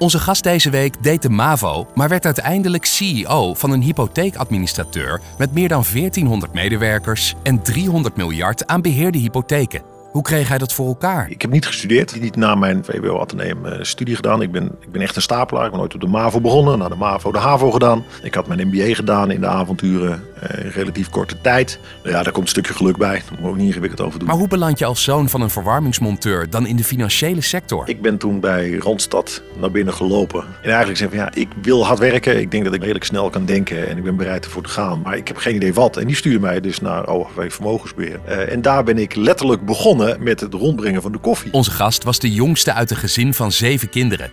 [0.00, 5.52] Onze gast deze week deed de MAVO, maar werd uiteindelijk CEO van een hypotheekadministrateur met
[5.52, 9.82] meer dan 1400 medewerkers en 300 miljard aan beheerde hypotheken.
[10.10, 11.30] Hoe kreeg hij dat voor elkaar?
[11.30, 14.42] Ik heb niet gestudeerd, niet na mijn VWO Atheneum uh, studie gedaan.
[14.42, 15.64] Ik ben, ik ben echt een stapelaar.
[15.64, 18.04] Ik ben nooit op de MAVO begonnen, na de MAVO de HAVO gedaan.
[18.22, 21.78] Ik had mijn MBA gedaan in de avonturen in relatief korte tijd.
[22.02, 23.14] Nou ja, daar komt een stukje geluk bij.
[23.14, 24.28] Daar moet ik ook niet ingewikkeld over doen.
[24.28, 27.88] Maar hoe beland je als zoon van een verwarmingsmonteur dan in de financiële sector?
[27.88, 30.44] Ik ben toen bij Randstad naar binnen gelopen.
[30.62, 32.40] En eigenlijk zei van ja, ik wil hard werken.
[32.40, 35.00] Ik denk dat ik redelijk snel kan denken en ik ben bereid ervoor te gaan.
[35.02, 35.96] Maar ik heb geen idee wat.
[35.96, 38.20] En die stuurde mij dus naar OHV Vermogensbeheer.
[38.28, 41.52] Uh, en daar ben ik letterlijk begonnen met het rondbrengen van de koffie.
[41.52, 44.30] Onze gast was de jongste uit een gezin van zeven kinderen.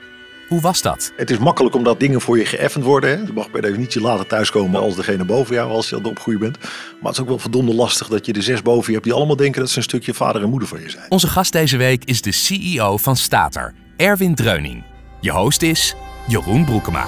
[0.47, 1.11] Hoe was dat?
[1.15, 3.09] Het is makkelijk omdat dingen voor je geëffend worden.
[3.09, 3.15] Hè?
[3.15, 6.57] Je mag per definitie later thuiskomen als degene boven jou, als je al opgroeien bent.
[6.59, 9.13] Maar het is ook wel verdomde lastig dat je de zes boven je hebt die
[9.13, 11.05] allemaal denken dat ze een stukje vader en moeder van je zijn.
[11.09, 14.83] Onze gast deze week is de CEO van Stater, Erwin Dreuning.
[15.21, 15.95] Je host is
[16.27, 17.05] Jeroen Broekema.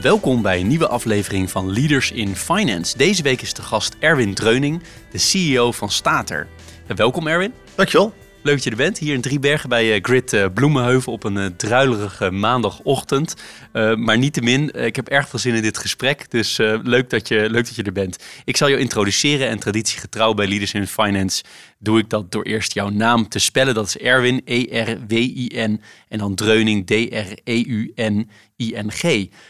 [0.00, 2.96] Welkom bij een nieuwe aflevering van Leaders in Finance.
[2.96, 6.46] Deze week is de gast Erwin Dreuning, de CEO van Stater.
[6.86, 7.52] Welkom Erwin.
[7.74, 8.21] Dankjewel.
[8.42, 13.34] Leuk dat je er bent, hier in Driebergen bij Grid Bloemenheuvel op een druilerige maandagochtend.
[13.72, 17.50] Uh, maar niettemin, ik heb erg veel zin in dit gesprek, dus leuk, dat je,
[17.50, 18.18] leuk dat je er bent.
[18.44, 21.42] Ik zal je introduceren en traditiegetrouw bij Leaders in Finance
[21.78, 23.74] doe ik dat door eerst jouw naam te spellen.
[23.74, 27.26] Dat is Erwin, E-R-W-I-N en dan Dreuning, D-R-E-U-N-I-N-G.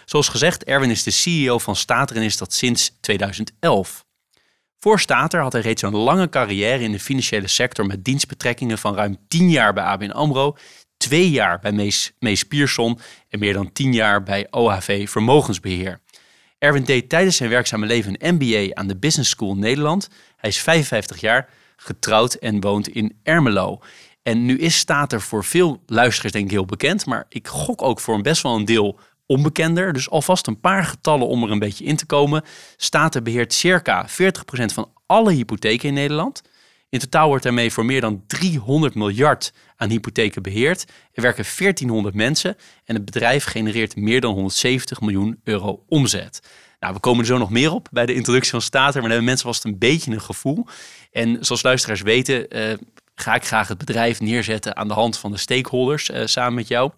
[0.05, 4.05] Zoals gezegd, Erwin is de CEO van Stater en is dat sinds 2011.
[4.83, 8.95] Voor Stater had hij reeds een lange carrière in de financiële sector met dienstbetrekkingen van
[8.95, 10.57] ruim 10 jaar bij ABN AMRO,
[10.97, 12.98] 2 jaar bij Mees, Mees Pierson
[13.29, 16.01] en meer dan 10 jaar bij OHV Vermogensbeheer.
[16.59, 20.09] Erwin deed tijdens zijn werkzame leven een MBA aan de Business School Nederland.
[20.37, 23.81] Hij is 55 jaar, getrouwd en woont in Ermelo.
[24.23, 28.01] En nu is Stater voor veel luisteraars denk ik heel bekend, maar ik gok ook
[28.01, 28.98] voor een best wel een deel
[29.33, 29.93] onbekender.
[29.93, 32.43] Dus alvast een paar getallen om er een beetje in te komen.
[32.77, 34.13] Staten beheert circa 40%
[34.75, 36.43] van alle hypotheken in Nederland.
[36.89, 40.85] In totaal wordt daarmee voor meer dan 300 miljard aan hypotheken beheerd.
[41.13, 46.41] Er werken 1400 mensen en het bedrijf genereert meer dan 170 miljoen euro omzet.
[46.81, 49.11] Nou, we komen er zo nog meer op bij de introductie van Stater, maar dan
[49.11, 50.67] hebben mensen vast een beetje een gevoel.
[51.11, 52.75] En zoals luisteraars weten, uh,
[53.15, 56.69] ga ik graag het bedrijf neerzetten aan de hand van de stakeholders uh, samen met
[56.69, 56.91] jou.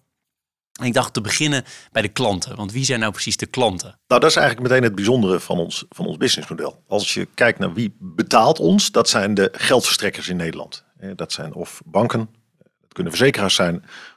[0.83, 2.55] Ik dacht te beginnen bij de klanten.
[2.55, 3.99] Want wie zijn nou precies de klanten?
[4.07, 6.83] Nou, dat is eigenlijk meteen het bijzondere van ons, van ons businessmodel.
[6.87, 10.83] Als je kijkt naar wie betaalt ons, dat zijn de geldverstrekkers in Nederland.
[11.15, 13.73] Dat zijn of banken, dat kunnen verzekeraars zijn,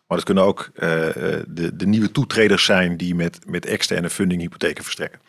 [0.06, 0.80] maar dat kunnen ook uh,
[1.48, 5.20] de, de nieuwe toetreders zijn die met, met externe funding hypotheken verstrekken.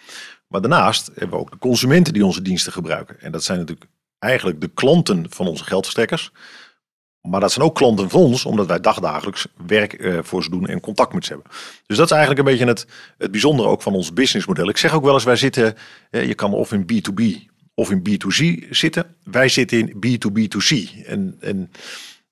[0.48, 3.22] Maar daarnaast hebben we ook de consumenten die onze diensten gebruiken.
[3.22, 6.32] En dat zijn natuurlijk eigenlijk de klanten van onze geldverstrekkers.
[7.22, 10.68] Maar dat zijn ook klanten van ons, omdat wij dagdagelijks werk uh, voor ze doen
[10.68, 11.52] en contact met ze hebben.
[11.86, 12.88] Dus dat is eigenlijk een beetje het,
[13.18, 14.70] het bijzondere ook van ons businessmodel.
[14.70, 15.76] Ik zeg ook wel eens, wij zitten,
[16.10, 19.16] je kan of in B2B of in B2C zitten.
[19.24, 21.06] Wij zitten in B2B2C.
[21.06, 21.72] En, en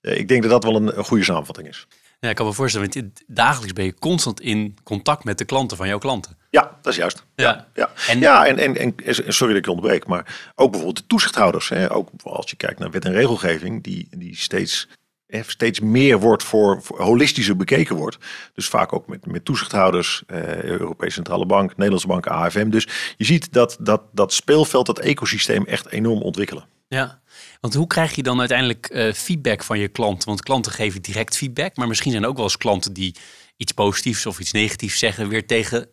[0.02, 1.88] uh, ik denk dat dat wel een goede samenvatting is.
[2.20, 5.78] Ja, ik kan me voorstellen, want dagelijks ben je constant in contact met de klanten
[5.78, 6.38] van jouw klanten.
[6.50, 7.26] Ja, dat is juist.
[7.36, 7.90] Ja, ja.
[8.08, 11.70] En, ja, en, en, en sorry dat ik onderbreek, maar ook bijvoorbeeld de toezichthouders.
[11.70, 14.88] Hè, ook als je kijkt naar wet en regelgeving, die, die steeds,
[15.28, 18.18] steeds meer wordt voor, voor holistischer bekeken wordt.
[18.54, 22.70] Dus vaak ook met, met toezichthouders, eh, Europese Centrale Bank, Nederlandse Bank, AFM.
[22.70, 26.68] Dus je ziet dat dat, dat speelveld, dat ecosysteem echt enorm ontwikkelen.
[26.88, 27.22] Ja,
[27.60, 30.28] want hoe krijg je dan uiteindelijk uh, feedback van je klanten?
[30.28, 33.16] Want klanten geven direct feedback, maar misschien zijn er ook wel eens klanten die
[33.58, 35.90] iets positiefs of iets negatiefs zeggen weer tegen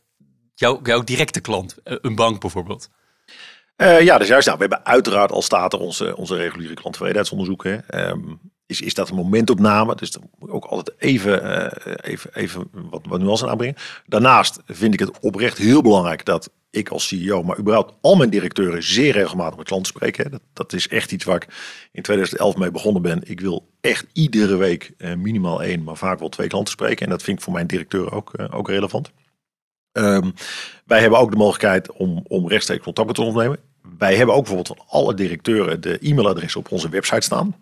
[0.55, 2.89] jouw, jouw directe klant, uh, een bank bijvoorbeeld.
[3.77, 4.47] Uh, ja, dus juist.
[4.47, 7.85] Nou, we hebben uiteraard al staat er onze, onze reguliere klanttevredenheidsonderzoeken.
[8.09, 9.95] Um, is, is dat een momentopname?
[9.95, 11.73] Dus dan moet ook altijd even,
[12.05, 13.77] even, even wat, wat nuance aanbrengen.
[14.07, 18.31] Daarnaast vind ik het oprecht heel belangrijk dat ik als CEO, maar überhaupt al mijn
[18.31, 20.31] directeuren zeer regelmatig met klanten spreken.
[20.31, 21.47] Dat, dat is echt iets waar ik
[21.93, 23.21] in 2011 mee begonnen ben.
[23.25, 27.05] Ik wil echt iedere week uh, minimaal één, maar vaak wel twee klanten spreken.
[27.05, 29.11] En dat vind ik voor mijn directeur ook, uh, ook relevant.
[29.93, 30.35] Um,
[30.87, 33.59] wij hebben ook de mogelijkheid om, om rechtstreeks contact met te ondernemen.
[33.99, 37.57] Wij hebben ook bijvoorbeeld van alle directeuren de e-mailadres op onze website staan.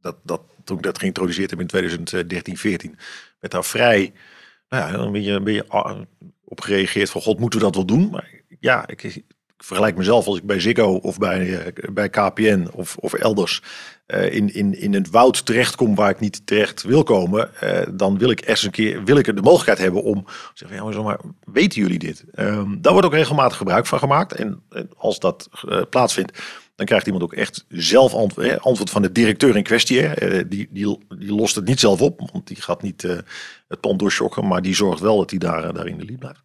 [0.00, 2.98] Dat, dat, toen ik dat geïntroduceerd heb in 2013, 14,
[3.40, 4.12] werd daar vrij,
[4.68, 5.66] nou ja, een beetje, een beetje
[6.48, 8.10] op gereageerd van god, moeten we dat wel doen?
[8.10, 9.24] Maar ja, ik,
[9.58, 13.62] vergelijk mezelf als ik bij Ziggo of bij, eh, bij KPN of, of elders
[14.06, 18.18] uh, in, in, in het woud terechtkom waar ik niet terecht wil komen, uh, dan
[18.18, 21.20] wil ik eens een keer wil ik de mogelijkheid hebben om te zeggen, ja, maar,
[21.44, 22.24] weten jullie dit?
[22.34, 24.32] Um, daar wordt ook regelmatig gebruik van gemaakt.
[24.32, 24.62] En,
[24.96, 25.48] als dat
[25.90, 26.38] plaatsvindt,
[26.76, 30.00] dan krijgt iemand ook echt zelf antwoord, antwoord van de directeur in kwestie.
[30.00, 30.48] Hè.
[30.48, 33.02] Die, die, die lost het niet zelf op, want die gaat niet
[33.68, 36.40] het pand doorschokken, maar die zorgt wel dat hij daar, daar in de lied blijft.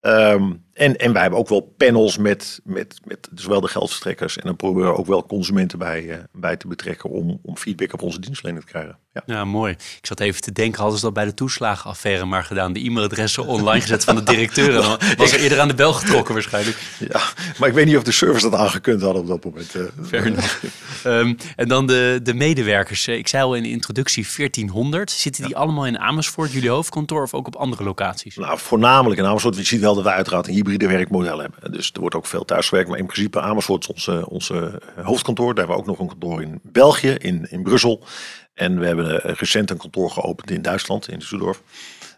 [0.00, 4.46] Um, en, en wij hebben ook wel panels met, met, met zowel de geldverstrekkers en
[4.46, 8.02] dan proberen we ook wel consumenten bij, uh, bij te betrekken om, om feedback op
[8.02, 8.98] onze dienstverlening te krijgen.
[9.12, 9.22] Ja.
[9.26, 9.44] ja.
[9.44, 9.72] mooi.
[9.72, 12.72] Ik zat even te denken, hadden ze dat bij de toeslagenaffaire maar gedaan?
[12.72, 15.92] De e-mailadressen online gezet van de directeur en dan was er eerder aan de bel
[15.92, 16.76] getrokken waarschijnlijk.
[16.98, 17.20] Ja,
[17.58, 19.74] maar ik weet niet of de service dat aangekund hadden op dat moment.
[19.74, 19.82] Uh.
[20.06, 20.32] Fair
[21.06, 23.08] um, en dan de, de medewerkers.
[23.08, 25.10] Ik zei al in de introductie 1400.
[25.10, 25.60] Zitten die ja.
[25.60, 28.36] allemaal in Amersfoort, jullie hoofdkantoor of ook op andere locaties?
[28.36, 29.56] Nou, voornamelijk in Amersfoort.
[29.56, 31.72] Je ziet wel dat wij uiteraard een hybride werkmodel hebben.
[31.72, 32.88] Dus er wordt ook veel thuisgewerkt.
[32.88, 35.54] Maar in principe Amersfoort is onze, onze hoofdkantoor.
[35.54, 38.04] Daar hebben we ook nog een kantoor in België, in, in Brussel.
[38.54, 41.62] En we hebben recent een kantoor geopend in Duitsland, in Düsseldorf.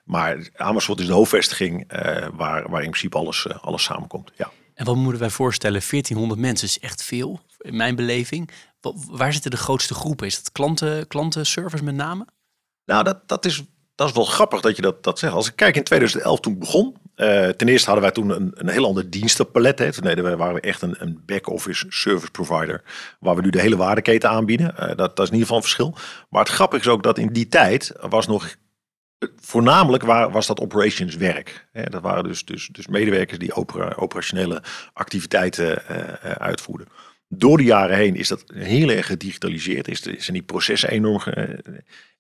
[0.05, 4.31] Maar Amersfoort is de hoofdvestiging uh, waar, waar in principe alles, uh, alles samenkomt.
[4.37, 4.51] Ja.
[4.75, 5.81] En wat moeten wij voorstellen?
[5.91, 8.51] 1400 mensen is echt veel, in mijn beleving.
[9.11, 10.27] Waar zitten de grootste groepen?
[10.27, 12.27] Is dat klanten, klantenservice met name?
[12.85, 13.63] Nou, dat, dat, is,
[13.95, 15.33] dat is wel grappig dat je dat, dat zegt.
[15.33, 18.51] Als ik kijk in 2011 toen ik begon, uh, ten eerste hadden wij toen een,
[18.55, 19.79] een heel ander dienstenpalet.
[19.79, 19.93] Hè.
[19.93, 22.83] Toen we, waren we echt een, een back-office service provider.
[23.21, 24.75] Waar we nu de hele waardeketen aanbieden.
[24.81, 25.97] Uh, dat, dat is in ieder geval een verschil.
[26.31, 28.57] Maar het grappige is ook dat in die tijd was nog
[29.41, 31.69] voornamelijk was dat operations werk.
[31.73, 34.63] dat waren dus, dus, dus medewerkers die opera, operationele
[34.93, 36.89] activiteiten uh, uitvoerden.
[37.29, 39.89] Door de jaren heen is dat heel erg gedigitaliseerd.
[39.89, 41.21] Is, zijn die processen enorm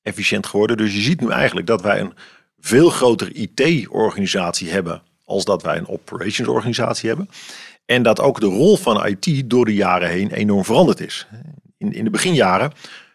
[0.02, 0.76] efficiënt geworden.
[0.76, 2.14] Dus je ziet nu eigenlijk dat wij een
[2.62, 7.28] veel grotere IT-organisatie hebben als dat wij een operations-organisatie hebben.
[7.84, 11.26] En dat ook de rol van IT door de jaren heen enorm veranderd is.
[11.78, 12.72] In, in de beginjaren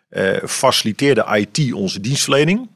[0.10, 2.70] uh, faciliteerde IT onze dienstverlening.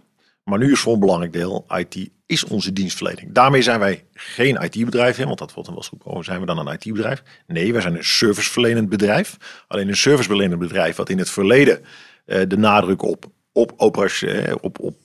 [0.43, 3.31] Maar nu is voor een belangrijk deel, IT is onze dienstverlening.
[3.31, 6.57] Daarmee zijn wij geen IT-bedrijf, want dat wordt dan wel eens oh, zijn we dan
[6.57, 7.23] een IT-bedrijf?
[7.47, 9.37] Nee, wij zijn een serviceverlenend bedrijf.
[9.67, 11.79] Alleen een serviceverlenend bedrijf wat in het verleden
[12.25, 14.95] uh, de nadruk op, op, operatie, op, op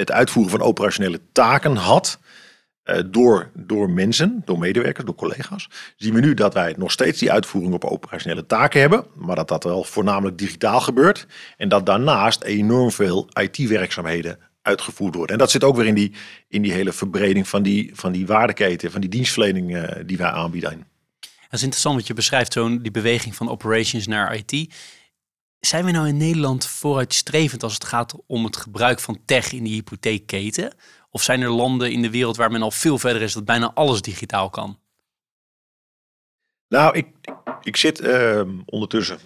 [0.00, 2.18] het uitvoeren van operationele taken had.
[2.84, 5.68] Uh, door, door mensen, door medewerkers, door collega's.
[5.96, 9.04] Zien we nu dat wij nog steeds die uitvoering op operationele taken hebben.
[9.14, 11.26] Maar dat dat wel voornamelijk digitaal gebeurt.
[11.56, 15.32] En dat daarnaast enorm veel IT-werkzaamheden uitgevoerd worden.
[15.32, 16.12] En dat zit ook weer in die,
[16.48, 20.30] in die hele verbreding van die, van die waardeketen, van die dienstverlening uh, die wij
[20.30, 20.86] aanbieden.
[21.20, 24.74] Dat is interessant wat je beschrijft, zo'n die beweging van operations naar IT.
[25.60, 29.64] Zijn we nou in Nederland vooruitstrevend als het gaat om het gebruik van tech in
[29.64, 30.74] die hypotheekketen?
[31.10, 33.72] Of zijn er landen in de wereld waar men al veel verder is dat bijna
[33.74, 34.78] alles digitaal kan?
[36.68, 37.06] Nou, ik,
[37.62, 39.18] ik zit uh, ondertussen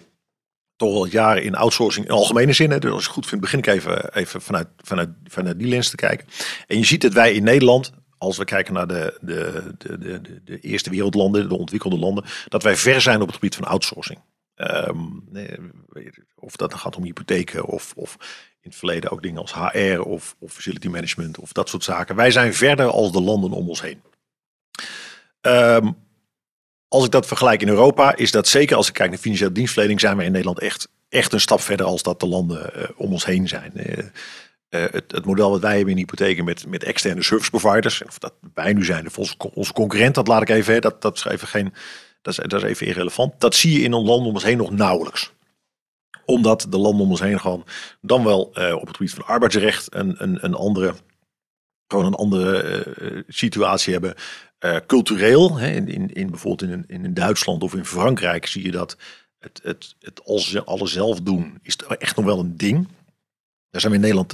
[0.75, 2.79] toch al jaren in outsourcing in algemene zin.
[2.79, 5.95] Dus als ik goed vind, begin ik even, even vanuit, vanuit, vanuit die lens te
[5.95, 6.27] kijken.
[6.67, 10.41] En je ziet dat wij in Nederland, als we kijken naar de, de, de, de,
[10.43, 14.19] de eerste wereldlanden, de ontwikkelde landen, dat wij ver zijn op het gebied van outsourcing.
[14.57, 15.23] Um,
[16.35, 18.17] of dat dan gaat om hypotheken of, of
[18.61, 22.15] in het verleden ook dingen als HR of, of facility management of dat soort zaken.
[22.15, 24.01] Wij zijn verder als de landen om ons heen.
[25.41, 25.95] Um,
[26.87, 29.99] als ik dat vergelijk in Europa, is dat zeker als ik kijk naar financiële dienstverlening,
[29.99, 33.11] zijn we in Nederland echt, echt een stap verder als dat de landen uh, om
[33.11, 33.71] ons heen zijn.
[33.75, 34.05] Uh, uh,
[34.69, 38.33] het, het, model wat wij hebben in hypotheken met, met externe service providers, of dat
[38.53, 41.47] wij nu zijn, of onze, onze concurrent, dat laat ik even, dat, dat is even
[41.47, 41.73] geen
[42.33, 43.33] dat is, even irrelevant.
[43.39, 45.33] Dat zie je in een land om ons heen nog nauwelijks
[46.25, 47.65] omdat de landen om ons heen gewoon
[48.01, 50.93] dan wel uh, op het gebied van arbeidsrecht een, een, een andere,
[51.87, 54.15] gewoon een andere uh, situatie hebben.
[54.59, 58.71] Uh, cultureel, hè, in, in, in, bijvoorbeeld in, in Duitsland of in Frankrijk zie je
[58.71, 58.97] dat
[59.39, 62.87] het, het, het alles, alles zelf doen is echt nog wel een ding.
[63.69, 64.33] Daar zijn we in Nederland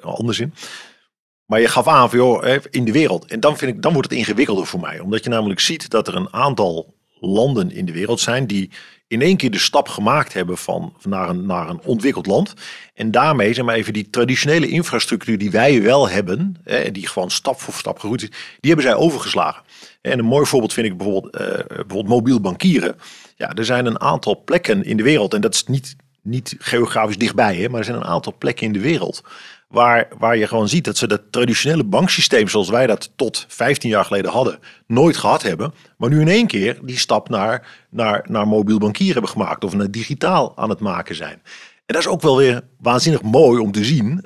[0.00, 0.54] anders in.
[1.46, 3.24] Maar je gaf aan van joh, in de wereld.
[3.24, 5.00] En dan, vind ik, dan wordt het ingewikkelder voor mij.
[5.00, 8.70] Omdat je namelijk ziet dat er een aantal landen in de wereld zijn die
[9.08, 12.54] in één keer de stap gemaakt hebben van, naar, een, naar een ontwikkeld land.
[12.94, 17.30] En daarmee zijn maar even die traditionele infrastructuur die wij wel hebben, hè, die gewoon
[17.30, 19.62] stap voor stap gegroeid is, die hebben zij overgeslagen.
[20.00, 22.96] En een mooi voorbeeld vind ik bijvoorbeeld, uh, bijvoorbeeld mobiel bankieren.
[23.36, 27.18] Ja, er zijn een aantal plekken in de wereld, en dat is niet, niet geografisch
[27.18, 29.22] dichtbij, hè, maar er zijn een aantal plekken in de wereld
[29.76, 33.90] Waar, waar je gewoon ziet dat ze dat traditionele banksysteem zoals wij dat tot 15
[33.90, 35.74] jaar geleden hadden, nooit gehad hebben.
[35.96, 39.74] Maar nu in één keer die stap naar, naar, naar mobiel bankier hebben gemaakt of
[39.74, 41.32] naar digitaal aan het maken zijn.
[41.32, 44.24] En dat is ook wel weer waanzinnig mooi om te zien.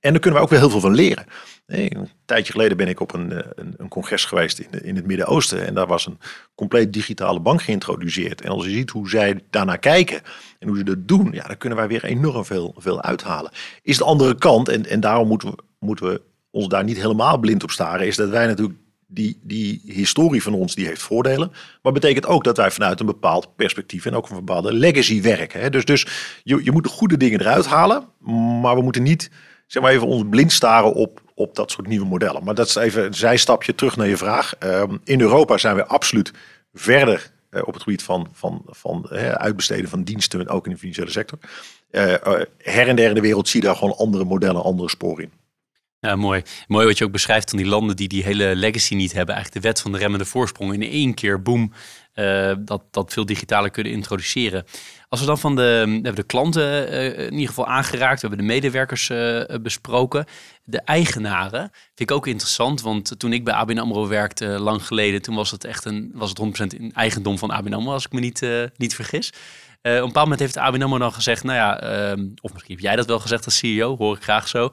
[0.00, 1.24] En daar kunnen we ook weer heel veel van leren.
[1.70, 5.66] Een tijdje geleden ben ik op een, een, een congres geweest in, in het Midden-Oosten.
[5.66, 6.18] En daar was een
[6.54, 8.40] compleet digitale bank geïntroduceerd.
[8.40, 10.20] En als je ziet hoe zij daarnaar kijken
[10.58, 13.50] en hoe ze dat doen, ja, dan kunnen wij weer enorm veel, veel uithalen.
[13.82, 17.38] Is de andere kant, en, en daarom moeten we, moeten we ons daar niet helemaal
[17.38, 21.52] blind op staren, is dat wij natuurlijk die, die historie van ons die heeft voordelen.
[21.82, 25.60] Maar betekent ook dat wij vanuit een bepaald perspectief en ook een bepaalde legacy werken.
[25.60, 25.70] Hè?
[25.70, 26.06] Dus, dus
[26.42, 28.04] je, je moet de goede dingen eruit halen.
[28.60, 29.30] Maar we moeten niet
[29.70, 32.44] zeg maar even ons blind staren op, op dat soort nieuwe modellen.
[32.44, 34.54] Maar dat is even een zijstapje terug naar je vraag.
[34.58, 36.32] Ehm, in Europa zijn we absoluut
[36.72, 41.10] verder uh, op het gebied van, van, van uitbesteden van diensten, ook in de financiële
[41.10, 41.38] sector.
[41.90, 42.14] Uh,
[42.58, 45.32] her en der in de wereld zie je daar gewoon andere modellen, andere sporen in.
[46.00, 46.42] Ja, mooi.
[46.66, 49.34] Mooi wat je ook beschrijft van die landen die die hele legacy niet hebben.
[49.34, 51.72] Eigenlijk de wet van de remmende voorsprong in één keer, boom,
[52.58, 54.64] dat, dat veel digitaler kunnen introduceren.
[55.10, 55.62] Als we dan van de,
[55.92, 60.24] hebben de klanten uh, in ieder geval aangeraakt, we hebben de medewerkers uh, besproken.
[60.64, 65.22] De eigenaren vind ik ook interessant, want toen ik bij ABN AMRO werkte lang geleden,
[65.22, 66.40] toen was het echt een, was het
[66.74, 69.28] 100% in eigendom van ABN AMRO, als ik me niet, niet vergis.
[69.28, 69.34] op
[69.82, 72.96] een bepaald moment heeft ABN AMRO dan gezegd, nou ja, ehm, of misschien heb jij
[72.96, 74.70] dat wel gezegd als CEO, hoor ik graag zo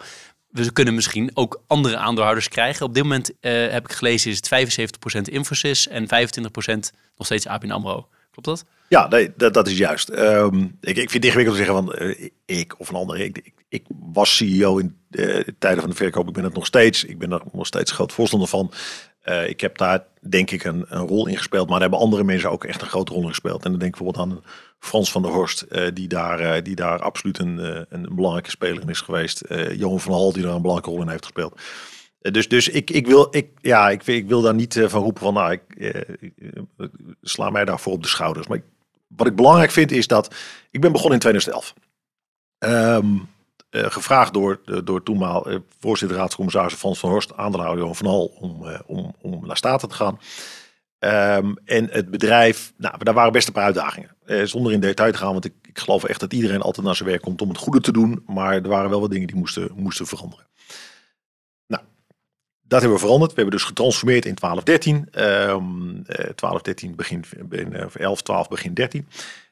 [0.48, 2.86] we kunnen misschien ook andere aandeelhouders krijgen.
[2.86, 7.72] Op dit moment heb ik gelezen is het 75% Infosys en 25% nog steeds ABN
[7.72, 8.08] AMRO.
[8.32, 8.66] Klopt dat?
[8.90, 10.10] Ja, dat, dat is juist.
[10.10, 13.20] Um, ik, ik vind het ingewikkeld te zeggen van uh, ik of een ander.
[13.20, 16.28] Ik, ik, was CEO in uh, tijden van de verkoop.
[16.28, 17.04] Ik ben het nog steeds.
[17.04, 18.72] Ik ben er nog steeds groot voorstander van.
[19.24, 22.24] Uh, ik heb daar denk ik een, een, rol in gespeeld, maar daar hebben andere
[22.24, 23.66] mensen ook echt een grote rol in gespeeld.
[23.66, 24.44] En dan denk ik bijvoorbeeld aan
[24.80, 29.02] Frans van der Horst, die, daar, die daar absoluut een, een belangrijke speler in is
[29.02, 29.44] geweest.
[29.76, 31.62] Johan van Hal, die daar een belangrijke rol in heeft gespeeld.
[32.20, 35.34] dus dus ik, ik, wil, ik, ja, ik, ik wil daar niet van roepen van,
[35.34, 35.94] nou, ik,
[37.22, 38.48] sla mij daarvoor op de schouders.
[38.48, 38.64] Maar ik,
[39.08, 40.36] wat ik belangrijk vind is dat,
[40.72, 41.74] ik ben begonnen in 2011.
[42.60, 43.30] Um,
[43.72, 48.26] uh, gevraagd door, uh, door toenmaal uh, voorzitter raadscommissaris Frans van Horst, aandeelhouder van Hal,
[48.26, 50.20] om, om, om naar Staten te gaan.
[51.00, 54.16] Um, en het bedrijf, nou, daar waren best een paar uitdagingen.
[54.44, 57.10] zonder in detail te gaan, want ik, ik geloof echt dat iedereen altijd naar zijn
[57.10, 58.24] werk komt om het goede te doen.
[58.26, 60.46] Maar er waren wel wat dingen die moesten, moesten veranderen.
[62.68, 63.34] Dat hebben we veranderd.
[63.34, 64.96] We hebben dus getransformeerd in 1213.
[64.96, 67.24] Um, 1213 begin,
[67.94, 69.08] 11, 12 begin 13.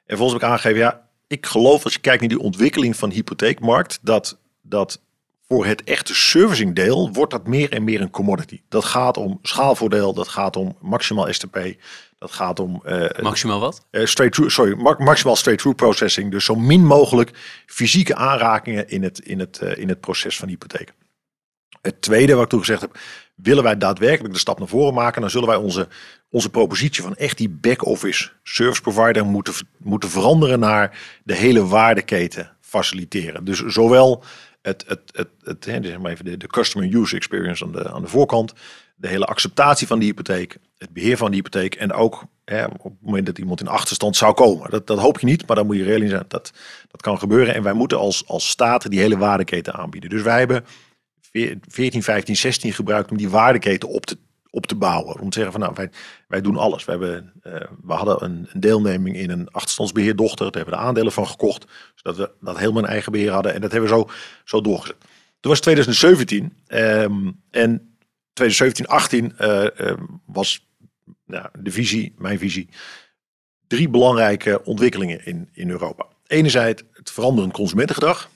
[0.06, 3.12] En volgens heb ik aangegeven, ja, ik geloof als je kijkt naar die ontwikkeling van
[3.12, 5.02] hypotheekmarkt, dat, dat
[5.48, 8.62] voor het echte servicing deel wordt dat meer en meer een commodity.
[8.70, 11.60] Dat gaat om schaalvoordeel, dat gaat om maximaal STP,
[12.18, 12.82] dat gaat om...
[12.86, 13.86] Uh, maximaal wat?
[13.92, 16.32] Uh, straight through, sorry, maximaal straight-through processing.
[16.32, 17.32] Dus zo min mogelijk
[17.66, 20.94] fysieke aanrakingen in het, in het, uh, in het proces van hypotheek.
[21.82, 22.98] Het tweede wat ik toen gezegd heb,
[23.36, 25.88] willen wij daadwerkelijk de stap naar voren maken, dan zullen wij onze,
[26.30, 32.52] onze propositie van echt die back-office service provider moeten, moeten veranderen naar de hele waardeketen
[32.62, 33.46] faciliteren.
[33.46, 34.24] Dus zowel
[34.62, 37.92] het, het, het, het, het zeg maar even de, de customer use experience aan de,
[37.92, 38.54] aan de voorkant,
[38.96, 42.84] de hele acceptatie van die hypotheek, het beheer van die hypotheek en ook hè, op
[42.84, 44.70] het moment dat iemand in achterstand zou komen.
[44.70, 46.26] Dat, dat hoop je niet, maar dan moet je zijn.
[46.28, 46.52] Dat,
[46.88, 50.10] dat kan gebeuren en wij moeten als, als staten die hele waardeketen aanbieden.
[50.10, 50.66] Dus wij hebben
[51.68, 54.18] 14, 15, 16 gebruikt om die waardeketen op te,
[54.50, 55.20] op te bouwen.
[55.20, 55.90] Om te zeggen van nou, wij,
[56.28, 56.86] wij doen alles.
[56.86, 60.52] We, hebben, uh, we hadden een, een, deelneming in een achterstandsbeheerdochter.
[60.52, 61.66] Daar hebben we de aandelen van gekocht.
[61.96, 63.54] Zodat we dat helemaal in eigen beheer hadden.
[63.54, 64.10] En dat hebben we zo,
[64.44, 64.96] zo doorgezet.
[65.40, 66.54] Toen was 2017.
[66.68, 67.98] Um, en
[68.34, 69.94] 2017, 18 uh, uh,
[70.26, 70.68] was
[71.26, 72.70] nou, de visie, mijn visie,
[73.68, 76.06] drie belangrijke ontwikkelingen in, in Europa.
[76.28, 78.30] Enerzijds het veranderend consumentengedrag.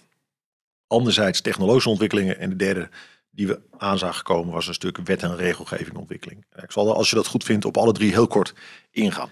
[0.89, 2.39] Anderzijds technologische ontwikkelingen.
[2.39, 2.89] En de derde
[3.31, 6.45] die we aan zagen komen was een stuk wet- en regelgeving ontwikkeling.
[6.63, 8.53] Ik zal, als je dat goed vindt, op alle drie heel kort
[8.91, 9.29] ingaan.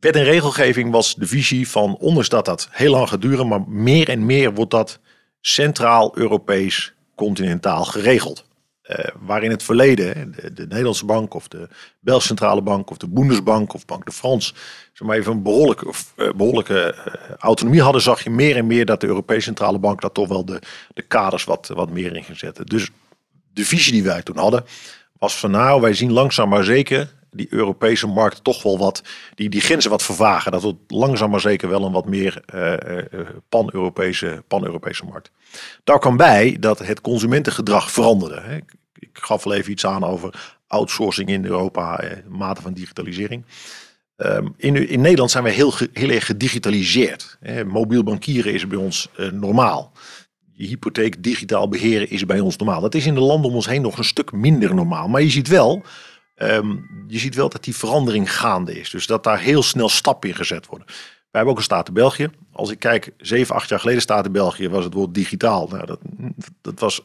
[0.00, 3.68] Wet en regelgeving was de visie van, ondanks dat dat heel lang gaat duren, maar
[3.68, 4.98] meer en meer wordt dat
[5.40, 8.44] centraal Europees continentaal geregeld.
[8.90, 11.68] Uh, waar in het verleden de, de, Nederlandse bank of de
[12.00, 14.54] Belgische Centrale Bank of de Bundesbank of Bank de France
[14.92, 18.84] zeg maar even een behoorlijke, uh, behoorlijke uh, autonomie hadden, zag je meer en meer
[18.84, 20.58] dat de Europese Centrale Bank dat toch wel de,
[20.94, 22.66] de kaders wat, wat meer in ging zetten.
[22.66, 22.90] Dus
[23.52, 24.64] de visie die wij toen hadden
[25.22, 29.02] was van nou, wij zien langzaam maar zeker die Europese markt toch wel wat,
[29.34, 30.52] die, die grenzen wat vervagen.
[30.52, 32.42] Dat wordt langzaam maar zeker wel een wat meer
[33.48, 35.30] pan-Europese pan markt.
[35.84, 38.42] Daar kwam bij dat het consumentengedrag veranderde.
[38.56, 43.44] Ik, ik gaf wel even iets aan over outsourcing in Europa, eh, mate van digitalisering.
[44.16, 47.36] Um, in, in Nederland zijn we heel, heel erg gedigitaliseerd.
[47.40, 49.92] Eh, mobiel bankieren is bij ons uh, normaal.
[50.52, 52.80] Je hypotheek digitaal beheren is bij ons normaal.
[52.80, 55.08] Dat is in de landen om ons heen nog een stuk minder normaal.
[55.08, 55.82] Maar je ziet wel,
[56.42, 58.90] um, je ziet wel dat die verandering gaande is.
[58.90, 60.86] Dus dat daar heel snel stappen in gezet worden.
[61.30, 62.30] hebben ook een staat in België.
[62.52, 65.68] Als ik kijk, zeven, acht jaar geleden staat in België was het woord digitaal.
[65.68, 66.00] Nou, dat,
[66.60, 67.04] dat was,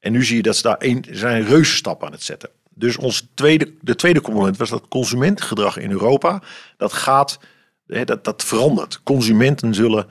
[0.00, 2.50] en nu zie je dat ze daar een, zijn reuze stap aan het zetten.
[2.74, 6.42] Dus ons tweede, de tweede component was dat consumentengedrag in Europa.
[6.76, 7.38] Dat gaat,
[7.86, 9.00] dat, dat verandert.
[9.02, 10.06] Consumenten zullen,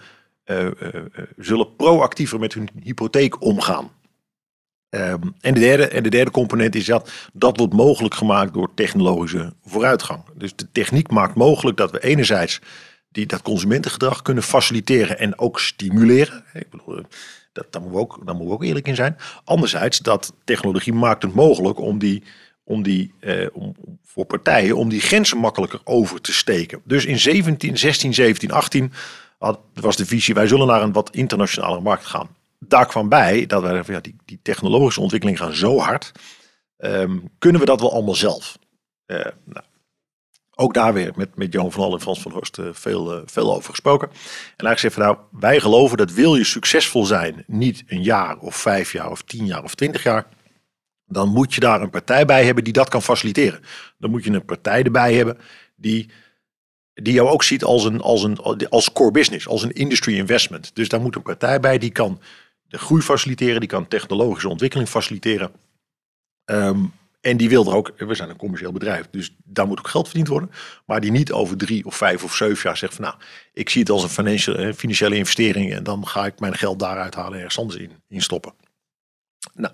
[0.45, 0.71] uh, uh,
[1.37, 3.91] zullen proactiever met hun hypotheek omgaan.
[4.89, 8.73] Um, en, de derde, en de derde component is dat dat wordt mogelijk gemaakt door
[8.73, 10.23] technologische vooruitgang.
[10.35, 12.59] Dus de techniek maakt mogelijk dat we enerzijds
[13.11, 16.43] die, dat consumentengedrag kunnen faciliteren en ook stimuleren.
[16.53, 17.01] Ik bedoel,
[17.53, 19.17] dat, daar, moeten we ook, daar moeten we ook eerlijk in zijn.
[19.43, 22.23] Anderzijds, dat technologie maakt het mogelijk om die,
[22.63, 26.81] om die eh, om, voor partijen om die grenzen makkelijker over te steken.
[26.83, 28.91] Dus in 17, 16, 17, 18
[29.37, 33.45] had, was de visie, wij zullen naar een wat internationale markt gaan daar kwam bij
[33.45, 36.11] dat wij ja, die, die technologische ontwikkelingen gaan zo hard.
[36.77, 38.57] Um, kunnen we dat wel allemaal zelf?
[39.05, 39.65] Uh, nou,
[40.55, 43.21] ook daar weer met, met Johan van Al en Frans van Horst uh, veel, uh,
[43.25, 44.09] veel over gesproken.
[44.09, 44.15] En
[44.65, 48.55] eigenlijk zeggen van nou, wij geloven dat wil je succesvol zijn, niet een jaar of
[48.55, 50.27] vijf jaar of tien jaar of twintig jaar,
[51.05, 53.61] dan moet je daar een partij bij hebben die dat kan faciliteren.
[53.97, 55.37] Dan moet je een partij erbij hebben
[55.75, 56.09] die
[56.93, 58.37] die jou ook ziet als een, als een
[58.69, 60.75] als core business, als een industry investment.
[60.75, 62.21] Dus daar moet een partij bij die kan
[62.67, 65.51] de groei faciliteren, die kan technologische ontwikkeling faciliteren.
[66.45, 66.83] Ehm,
[67.21, 70.05] en die wil er ook, we zijn een commercieel bedrijf, dus daar moet ook geld
[70.05, 70.51] verdiend worden.
[70.85, 73.15] Maar die niet over drie of vijf of zeven jaar zegt van nou,
[73.53, 76.79] ik zie het als een financiële, eh, financiële investering en dan ga ik mijn geld
[76.79, 78.53] daaruit halen en ergens anders in, in stoppen.
[79.53, 79.73] Nou,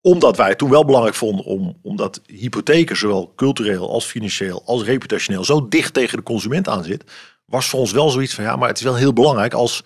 [0.00, 4.82] omdat wij het toen wel belangrijk vonden om, omdat hypotheken zowel cultureel als financieel als
[4.82, 7.04] reputationeel zo dicht tegen de consument aan zit,
[7.44, 9.84] was voor ons wel zoiets van ja, maar het is wel heel belangrijk als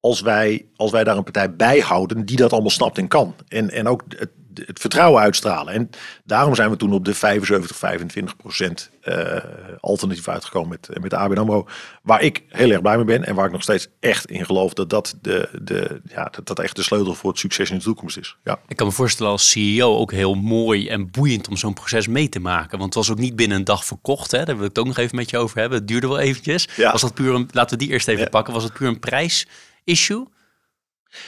[0.00, 3.34] als wij, als wij daar een partij bij houden die dat allemaal snapt en kan.
[3.48, 5.74] En, en ook het, het vertrouwen uitstralen.
[5.74, 5.90] En
[6.24, 9.36] daarom zijn we toen op de 75, 25 procent uh,
[9.80, 11.66] alternatief uitgekomen met, met de ABN AMRO.
[12.02, 14.72] Waar ik heel erg blij mee ben en waar ik nog steeds echt in geloof
[14.74, 17.84] dat dat, de, de, ja, dat, dat echt de sleutel voor het succes in de
[17.84, 18.36] toekomst is.
[18.44, 18.58] Ja.
[18.68, 22.28] Ik kan me voorstellen als CEO ook heel mooi en boeiend om zo'n proces mee
[22.28, 22.78] te maken.
[22.78, 24.30] Want het was ook niet binnen een dag verkocht.
[24.30, 24.44] Hè?
[24.44, 25.78] Daar wil ik het ook nog even met je over hebben.
[25.78, 26.68] Het duurde wel eventjes.
[26.76, 26.92] Ja.
[26.92, 28.54] Was dat puur een, laten we die eerst even pakken.
[28.54, 29.46] Was het puur een prijs?
[29.84, 30.26] Issue?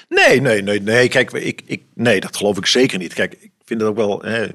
[0.09, 1.09] Nee, nee, nee, nee.
[1.09, 3.15] Kijk, ik, ik, nee, dat geloof ik zeker niet.
[3.15, 4.49] Kijk, ik vind het ook wel hè,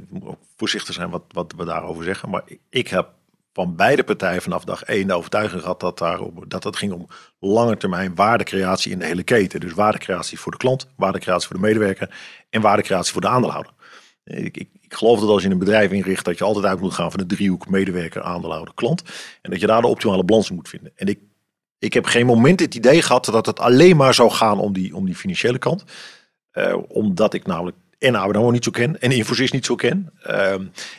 [0.55, 2.29] voorzichtig zijn wat, wat we daarover zeggen.
[2.29, 3.09] Maar ik heb
[3.53, 7.07] van beide partijen vanaf dag één de overtuiging gehad dat, daar, dat het ging om
[7.39, 9.59] lange termijn waardecreatie in de hele keten.
[9.59, 12.15] Dus waardecreatie voor de klant, waardecreatie voor de medewerker
[12.49, 13.71] en waardecreatie voor de aandeelhouder.
[14.23, 16.93] Ik, ik, ik, geloof dat als je een bedrijf inricht, dat je altijd uit moet
[16.93, 19.03] gaan van de driehoek medewerker, aandeelhouder, klant.
[19.41, 20.91] En dat je daar de optimale balans moet vinden.
[20.95, 21.19] En ik
[21.79, 24.95] ik heb geen moment het idee gehad dat het alleen maar zou gaan om die,
[24.95, 25.83] om die financiële kant.
[26.53, 30.13] Uh, omdat ik namelijk en ABN niet zo ken en Infosys niet zo ken.
[30.27, 30.51] Uh,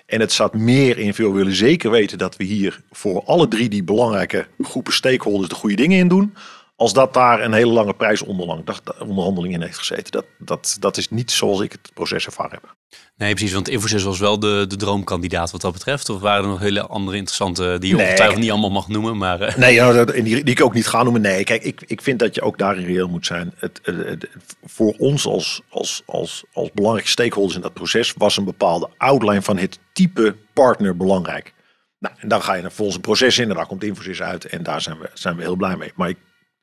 [0.06, 3.68] en het staat meer in veel willen zeker weten dat we hier voor alle drie
[3.68, 6.34] die belangrijke groepen stakeholders de goede dingen in doen.
[6.78, 10.12] Als dat daar een hele lange prijsonderhandeling in heeft gezeten.
[10.12, 12.76] Dat, dat, dat is niet zoals ik het proces ervaren heb.
[13.16, 13.52] Nee, precies.
[13.52, 16.08] Want Infosys was wel de, de droomkandidaat wat dat betreft.
[16.08, 19.16] Of waren er nog hele andere interessante die je nee, ongetwijfeld niet allemaal mag noemen?
[19.16, 19.56] Maar, uh...
[19.56, 21.20] Nee, ja, die, die ik ook niet ga noemen.
[21.20, 23.52] Nee, kijk, ik, ik vind dat je ook daarin reëel moet zijn.
[23.56, 24.28] Het, het,
[24.64, 29.42] voor ons als, als, als, als belangrijke stakeholders in dat proces was een bepaalde outline
[29.42, 31.54] van het type partner belangrijk.
[31.98, 34.44] Nou, en dan ga je naar volgens een proces in en daar komt Infosys uit.
[34.44, 35.92] En daar zijn we, zijn we heel blij mee.
[35.94, 36.18] Maar ik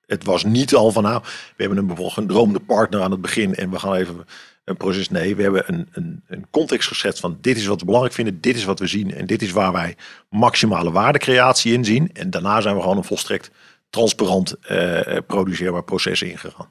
[0.07, 3.21] het was niet al van nou, we hebben een bijvoorbeeld een droomde partner aan het
[3.21, 4.25] begin en we gaan even
[4.65, 5.09] een proces.
[5.09, 8.41] Nee, we hebben een, een, een context geschetst van dit is wat we belangrijk vinden,
[8.41, 9.95] dit is wat we zien en dit is waar wij
[10.29, 12.09] maximale waardecreatie in zien.
[12.13, 13.51] En daarna zijn we gewoon een volstrekt
[13.89, 16.69] transparant uh, produceerbaar proces ingegaan.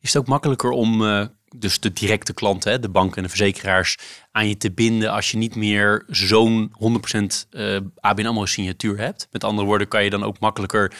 [0.00, 3.98] Is het ook makkelijker om uh, dus de directe klanten, de banken en de verzekeraars,
[4.32, 6.72] aan je te binden als je niet meer zo'n
[7.16, 9.28] 100% uh, ABN AMRO signatuur hebt?
[9.30, 10.92] Met andere woorden, kan je dan ook makkelijker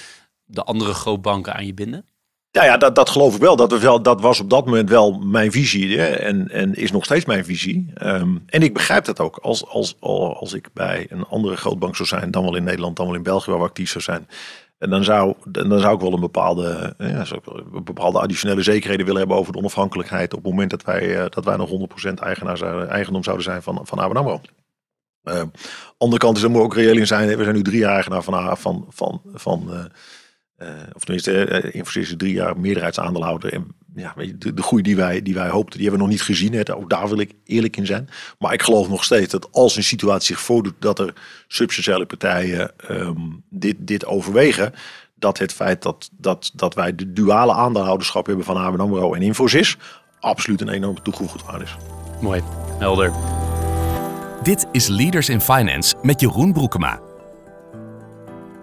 [0.45, 2.05] de andere grootbanken aan je binden?
[2.51, 3.57] Ja, ja dat, dat geloof ik wel.
[3.57, 4.03] Dat, we wel.
[4.03, 6.07] dat was op dat moment wel mijn visie hè?
[6.07, 7.93] En, en is nog steeds mijn visie.
[8.03, 9.37] Um, en ik begrijp dat ook.
[9.37, 13.07] Als, als, als ik bij een andere grootbank zou zijn, dan wel in Nederland, dan
[13.07, 14.29] wel in België waar we actief zou zijn.
[14.79, 19.39] En dan zou, dan zou ik wel een bepaalde, een bepaalde additionele zekerheden willen hebben
[19.39, 20.35] over de onafhankelijkheid.
[20.35, 21.71] op het moment dat wij, uh, dat wij nog
[22.11, 24.41] 100% eigenaar, eigendom zouden zijn van, van ABN AMRO.
[25.25, 25.43] Uh,
[25.99, 27.37] andere kant is, er moet ook reëel in zijn.
[27.37, 29.85] We zijn nu drie eigenaar van, van, van, van uh,
[30.59, 33.53] uh, of tenminste, uh, Infosys is drie jaar meerderheidsaandeelhouder.
[33.53, 36.13] En ja, weet je, de, de groei die wij, die wij hoopten, die hebben we
[36.13, 36.53] nog niet gezien.
[36.53, 36.75] Hè.
[36.77, 38.09] Ook daar wil ik eerlijk in zijn.
[38.39, 41.13] Maar ik geloof nog steeds dat als een situatie zich voordoet dat er
[41.49, 44.73] substantiële partijen um, dit, dit overwegen,
[45.15, 49.23] dat het feit dat, dat, dat wij de duale aandeelhouderschap hebben van ABN AMRO en
[49.23, 49.77] Infosys,
[50.21, 51.77] absoluut een enorme toegevoegde waarde is.
[52.21, 52.43] Mooi,
[52.79, 53.13] helder.
[54.43, 57.14] Dit is Leaders in Finance met Jeroen Broekema.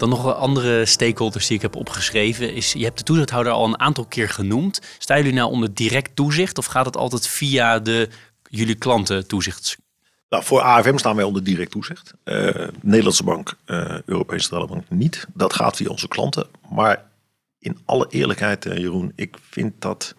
[0.02, 2.54] Dan nog andere stakeholders die ik heb opgeschreven.
[2.54, 4.82] Is, je hebt de toezichthouder al een aantal keer genoemd.
[4.98, 8.10] Staan jullie nou onder direct toezicht of gaat het altijd via de,
[8.50, 9.78] jullie klanten toezichts?
[10.30, 12.14] Nou, voor AFM staan wij onder direct toezicht.
[12.24, 15.28] Uh, Nederlandse Bank, uh, Europese Centrale Bank niet.
[15.34, 16.48] Dat gaat via onze klanten.
[16.70, 17.06] Maar
[17.60, 20.16] in alle eerlijkheid, uh, Jeroen, ik vind dat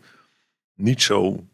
[0.75, 1.45] niet zo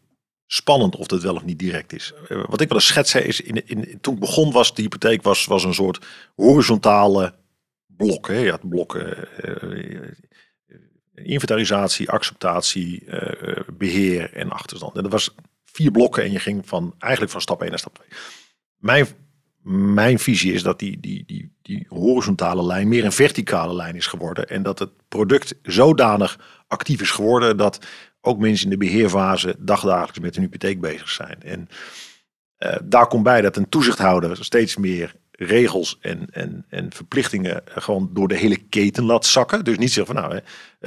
[0.45, 2.13] spannend of dat wel of niet direct is.
[2.27, 5.45] wat ik wel eens schetsen is, in, in, toen ik begon was de hypotheek was,
[5.45, 7.33] was een soort horizontale
[8.05, 8.27] blok.
[8.27, 8.37] Hè.
[8.37, 9.27] Je had blokken
[11.13, 13.03] inventarisatie, acceptatie,
[13.77, 14.95] beheer en achterstand.
[14.95, 15.35] En dat was
[15.65, 18.07] vier blokken en je ging van, eigenlijk van stap 1 naar stap 2.
[18.77, 19.07] Mijn,
[19.93, 24.07] mijn visie is dat die, die, die, die horizontale lijn meer een verticale lijn is
[24.07, 24.49] geworden.
[24.49, 27.85] En dat het product zodanig actief is geworden dat
[28.21, 31.41] ook mensen in de beheerfase dagdagelijks met een hypotheek bezig zijn.
[31.43, 31.69] En
[32.83, 38.27] daar komt bij dat een toezichthouder steeds meer regels en, en, en verplichtingen gewoon door
[38.27, 39.63] de hele keten laat zakken.
[39.63, 40.41] Dus niet zeggen van nou, hè,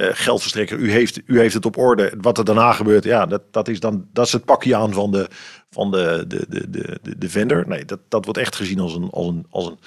[0.07, 2.13] uh, geldverstrekker, u heeft, u heeft het op orde.
[2.17, 5.11] Wat er daarna gebeurt, ja, dat, dat is dan dat is het pakje aan van
[5.11, 5.27] de,
[5.69, 6.69] van de, de, de,
[7.01, 7.67] de, de vendor.
[7.67, 9.77] Nee, dat, dat wordt echt gezien als een, als een, als een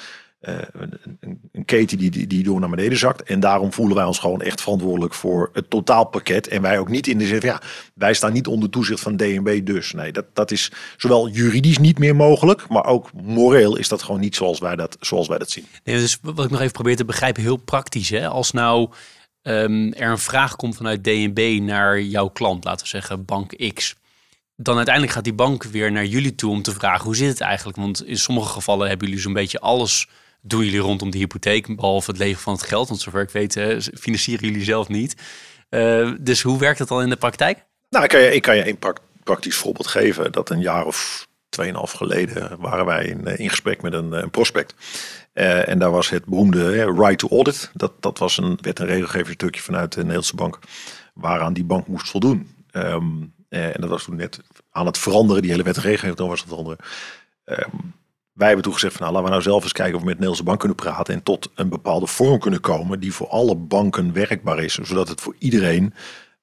[0.41, 1.19] een,
[1.53, 3.23] een, keten die, die, door naar beneden zakt.
[3.23, 6.49] En daarom voelen wij ons gewoon echt verantwoordelijk voor het totaalpakket.
[6.49, 7.61] En wij ook niet in de zin van, ja,
[7.95, 9.93] wij staan niet onder toezicht van DNB dus.
[9.93, 14.21] Nee, dat, dat is zowel juridisch niet meer mogelijk, maar ook moreel is dat gewoon
[14.21, 15.67] niet zoals wij dat, zoals wij dat zien.
[15.85, 18.11] Nee, dus wat ik nog even probeer te begrijpen, heel praktisch.
[18.11, 18.29] Hè?
[18.29, 18.91] Als nou
[19.43, 23.97] um, er een vraag komt vanuit DNB naar jouw klant, laten we zeggen bank X
[24.57, 27.41] dan uiteindelijk gaat die bank weer naar jullie toe om te vragen hoe zit het
[27.41, 27.77] eigenlijk?
[27.77, 30.09] Want in sommige gevallen hebben jullie zo'n beetje alles
[30.47, 32.89] doen jullie rondom de hypotheek, behalve het leven van het geld?
[32.89, 33.53] Want zover ik weet,
[34.01, 35.17] financieren jullie zelf niet.
[35.71, 37.65] Uh, dus hoe werkt het dan in de praktijk?
[37.91, 38.79] Nou, ik kan je, ik kan je een
[39.25, 40.33] praktisch voorbeeld geven.
[40.33, 44.75] Dat een jaar of tweeënhalf geleden waren wij in, eh, gesprek met een, een prospect.
[45.33, 47.71] En daar was het beroemde right to audit.
[47.75, 50.59] Dat, dat was een wet- en regelgevingsstukje vanuit de Nederlandse bank.
[51.15, 52.55] Waaraan die bank moest voldoen.
[52.73, 55.43] Um, en dat was toen net aan het veranderen.
[55.43, 56.79] Die hele wet en regelgeving was het veranderen.
[57.45, 57.95] Um,
[58.37, 60.19] wij hebben toen gezegd van nou, laten we nou zelf eens kijken of we met
[60.19, 63.57] de Nederlandse bank kunnen praten en tot een bepaalde vorm kunnen komen die voor alle
[63.57, 65.95] banken werkbaar is, zodat het voor iedereen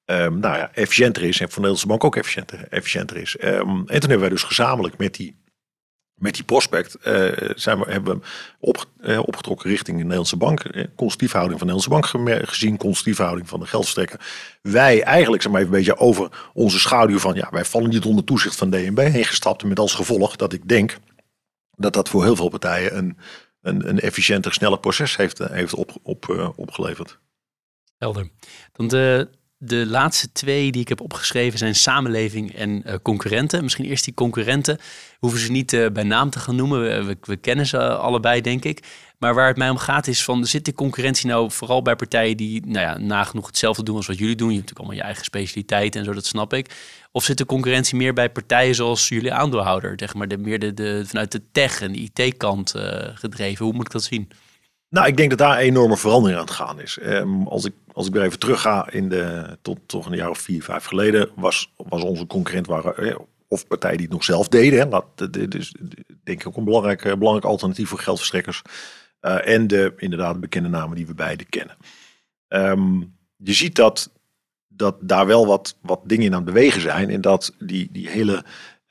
[0.06, 3.36] um, nou ja, efficiënter is en voor de Nederlandse bank ook efficiënter, efficiënter is.
[3.44, 5.36] Um, en toen hebben wij dus gezamenlijk met die,
[6.14, 8.26] met die prospect uh, zijn we, hebben we
[8.58, 12.76] op, uh, opgetrokken richting de Nederlandse bank, uh, constitutieve houding van de Nederlandse bank gezien,
[12.76, 14.20] constitutieve houding van de geldverstrekker.
[14.62, 18.04] Wij eigenlijk zijn maar even een beetje over onze schaduw van ja, wij vallen niet
[18.04, 20.98] onder toezicht van DNB heen gestapt met als gevolg dat ik denk
[21.76, 23.18] dat dat voor heel veel partijen een,
[23.60, 27.18] een, een efficiënter, sneller proces heeft, eh, heeft op, op, uh, opgeleverd.
[27.98, 28.28] Helder.
[28.72, 29.28] Dan de,
[29.64, 33.62] de laatste twee die ik heb opgeschreven zijn samenleving en uh, concurrenten.
[33.62, 34.78] Misschien eerst die concurrenten.
[35.18, 37.06] Hoeven ze niet uh, bij naam te gaan noemen.
[37.06, 38.82] We, we, kennen ze allebei, denk ik.
[39.18, 42.36] Maar waar het mij om gaat is van, zit de concurrentie nou vooral bij partijen
[42.36, 44.50] die nou ja, nagenoeg hetzelfde doen als wat jullie doen?
[44.50, 46.70] Je hebt natuurlijk allemaal je eigen specialiteit en zo, dat snap ik.
[47.12, 49.92] Of zit de concurrentie meer bij partijen zoals jullie aandeelhouder?
[49.96, 52.82] Zeg maar de, meer de, vanuit de tech en de IT-kant uh,
[53.14, 53.64] gedreven.
[53.64, 54.28] Hoe moet ik dat zien?
[54.88, 56.98] Nou, ik denk dat daar een enorme verandering aan het gaan is.
[57.02, 60.30] Um, als, ik, als ik weer even terug ga in de, tot toch een jaar
[60.30, 63.16] of vier, vijf geleden, was, was onze concurrent waren, eh,
[63.48, 64.78] of partijen die het nog zelf deden.
[64.78, 65.74] Hè, laat, dus
[66.22, 68.62] denk ik ook een belangrijk, belangrijk alternatief voor geldverstrekkers.
[69.20, 71.76] Uh, en de inderdaad bekende namen die we beide kennen.
[72.48, 74.10] Um, je ziet dat
[74.76, 77.10] dat daar wel wat, wat dingen in aan het bewegen zijn.
[77.10, 78.44] En dat die, die, hele,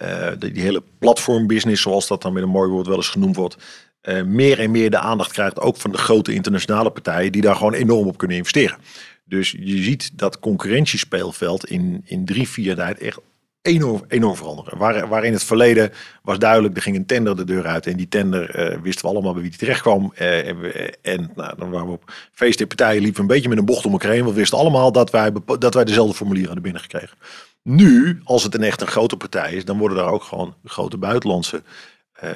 [0.04, 3.36] uh, die, die, hele platformbusiness, zoals dat dan met een mooi woord wel eens genoemd
[3.36, 3.58] wordt,
[4.04, 7.56] uh, meer en meer de aandacht krijgt, ook van de grote internationale partijen, die daar
[7.56, 8.78] gewoon enorm op kunnen investeren.
[9.26, 13.20] Dus je ziet dat concurrentiespeelveld in, in drie, vier tijd echt
[13.64, 14.78] enorm, enorm veranderen.
[15.10, 15.92] Waar, in het verleden
[16.24, 17.88] was duidelijk, er ging een tender de deur uit.
[17.88, 20.14] En die tender uh, wisten we allemaal bij wie die terecht kwam.
[20.20, 23.58] Uh, en we, en nou, dan waren we op feesten partijen liepen een beetje met
[23.58, 24.26] een bocht om elkaar heen.
[24.26, 27.18] We wisten allemaal dat wij, dat wij dezelfde formulieren hadden binnengekregen.
[27.62, 30.98] Nu, als het een echt een grote partij is, dan worden daar ook gewoon grote
[30.98, 31.64] buitenlandse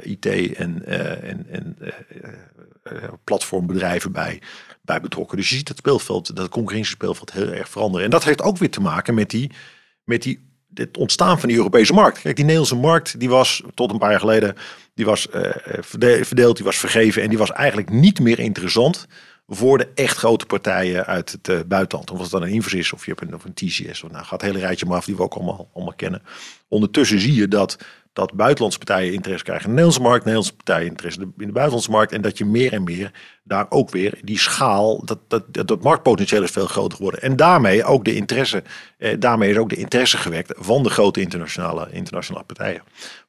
[0.01, 1.77] IT en, en, en
[3.23, 4.41] platformbedrijven bij,
[4.81, 5.37] bij betrokken.
[5.37, 8.05] Dus je ziet het speelveld, dat concurrentiespeelveld heel erg veranderen.
[8.05, 9.51] En dat heeft ook weer te maken met die,
[10.03, 12.21] met die het ontstaan van die Europese markt.
[12.21, 14.55] Kijk, die Nederlandse markt, die was tot een paar jaar geleden,
[14.93, 15.27] die was
[15.81, 19.07] verdeeld, die was vergeven en die was eigenlijk niet meer interessant
[19.47, 22.11] voor de echt grote partijen uit het buitenland.
[22.11, 24.03] Of het dan een Infosys of je hebt een, of een TCS.
[24.03, 26.21] Of nou, gaat het hele rijtje maar af die we ook allemaal, allemaal kennen.
[26.67, 27.77] Ondertussen zie je dat
[28.17, 31.91] dat buitenlandse partijen interesse krijgen in de Nederlandse markt, Nederlandse partijen interesse in de buitenlandse
[31.91, 32.11] markt.
[32.11, 33.11] En dat je meer en meer
[33.43, 37.21] daar ook weer die schaal, dat, dat, dat, marktpotentieel is veel groter geworden.
[37.21, 38.63] En daarmee ook de interesse,
[38.97, 42.81] eh, daarmee is ook de interesse gewekt van de grote internationale, internationale partijen.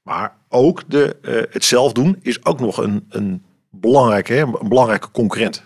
[0.03, 5.11] Maar ook de, eh, het zelf doen is ook nog een, een, belangrijke, een belangrijke
[5.11, 5.62] concurrent.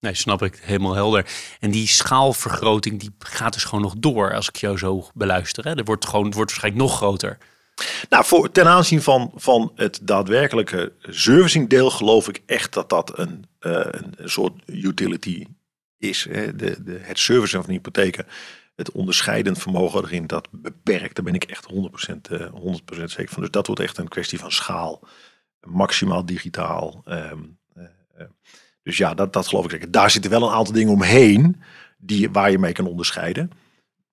[0.00, 0.58] Nee, snap ik.
[0.62, 1.26] Helemaal helder.
[1.60, 5.64] En die schaalvergroting die gaat dus gewoon nog door als ik jou zo beluister.
[5.64, 5.74] Hè?
[5.76, 7.38] Er wordt gewoon, wordt waarschijnlijk nog groter.
[8.08, 13.44] Nou, voor, ten aanzien van, van het daadwerkelijke servicingdeel geloof ik echt dat dat een,
[13.60, 13.86] uh,
[14.16, 15.46] een soort utility
[15.98, 16.26] is.
[16.30, 16.56] Hè?
[16.56, 18.26] De, de, het servicen van hypotheken,
[18.74, 21.14] het onderscheidend vermogen erin, dat beperkt.
[21.14, 22.46] Daar ben ik echt 100%, uh,
[23.00, 23.42] 100% zeker van.
[23.42, 25.00] Dus dat wordt echt een kwestie van schaal.
[25.60, 27.02] Maximaal digitaal.
[27.08, 27.58] Um,
[28.86, 29.90] dus ja, dat, dat geloof ik zeker.
[29.90, 31.62] Daar zitten wel een aantal dingen omheen
[31.98, 33.50] die, waar je mee kan onderscheiden.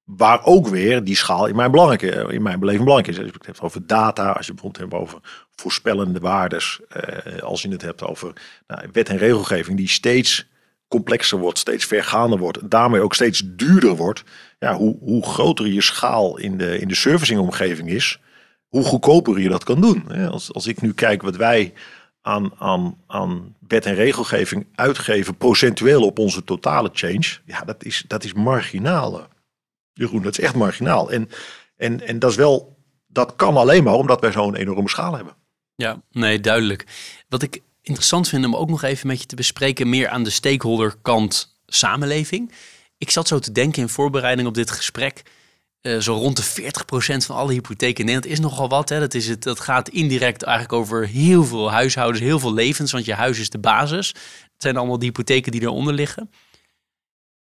[0.03, 3.23] Waar ook weer die schaal in mijn, belangrijke, in mijn beleving belangrijk is.
[3.23, 5.19] Als je het hebt over data, als je bijvoorbeeld hebt over
[5.55, 6.79] voorspellende waardes.
[6.89, 8.33] Eh, als je het hebt over
[8.67, 10.47] nou, wet en regelgeving die steeds
[10.87, 12.57] complexer wordt, steeds vergaander wordt.
[12.57, 14.23] En daarmee ook steeds duurder wordt.
[14.59, 18.19] Ja, hoe, hoe groter je schaal in de, in de servicingomgeving is,
[18.67, 20.29] hoe goedkoper je dat kan doen.
[20.31, 21.73] Als, als ik nu kijk wat wij
[22.21, 28.03] aan, aan, aan wet en regelgeving uitgeven, procentueel op onze totale change, ja, dat is,
[28.07, 29.27] dat is marginaal.
[29.93, 31.11] Jeroen, dat is echt marginaal.
[31.11, 31.29] En,
[31.77, 32.77] en, en dat is wel,
[33.07, 35.35] dat kan alleen maar omdat wij zo'n enorme schaal hebben.
[35.75, 36.85] Ja, nee, duidelijk.
[37.29, 40.29] Wat ik interessant vind om ook nog even met je te bespreken, meer aan de
[40.29, 42.51] stakeholder kant samenleving.
[42.97, 45.23] Ik zat zo te denken in voorbereiding op dit gesprek.
[45.81, 48.89] Uh, zo rond de 40% van alle hypotheken in Nederland is nogal wat.
[48.89, 48.99] Hè.
[48.99, 53.05] Dat, is het, dat gaat indirect eigenlijk over heel veel huishoudens, heel veel levens, want
[53.05, 54.07] je huis is de basis.
[54.07, 56.31] Het zijn allemaal de hypotheken die eronder liggen.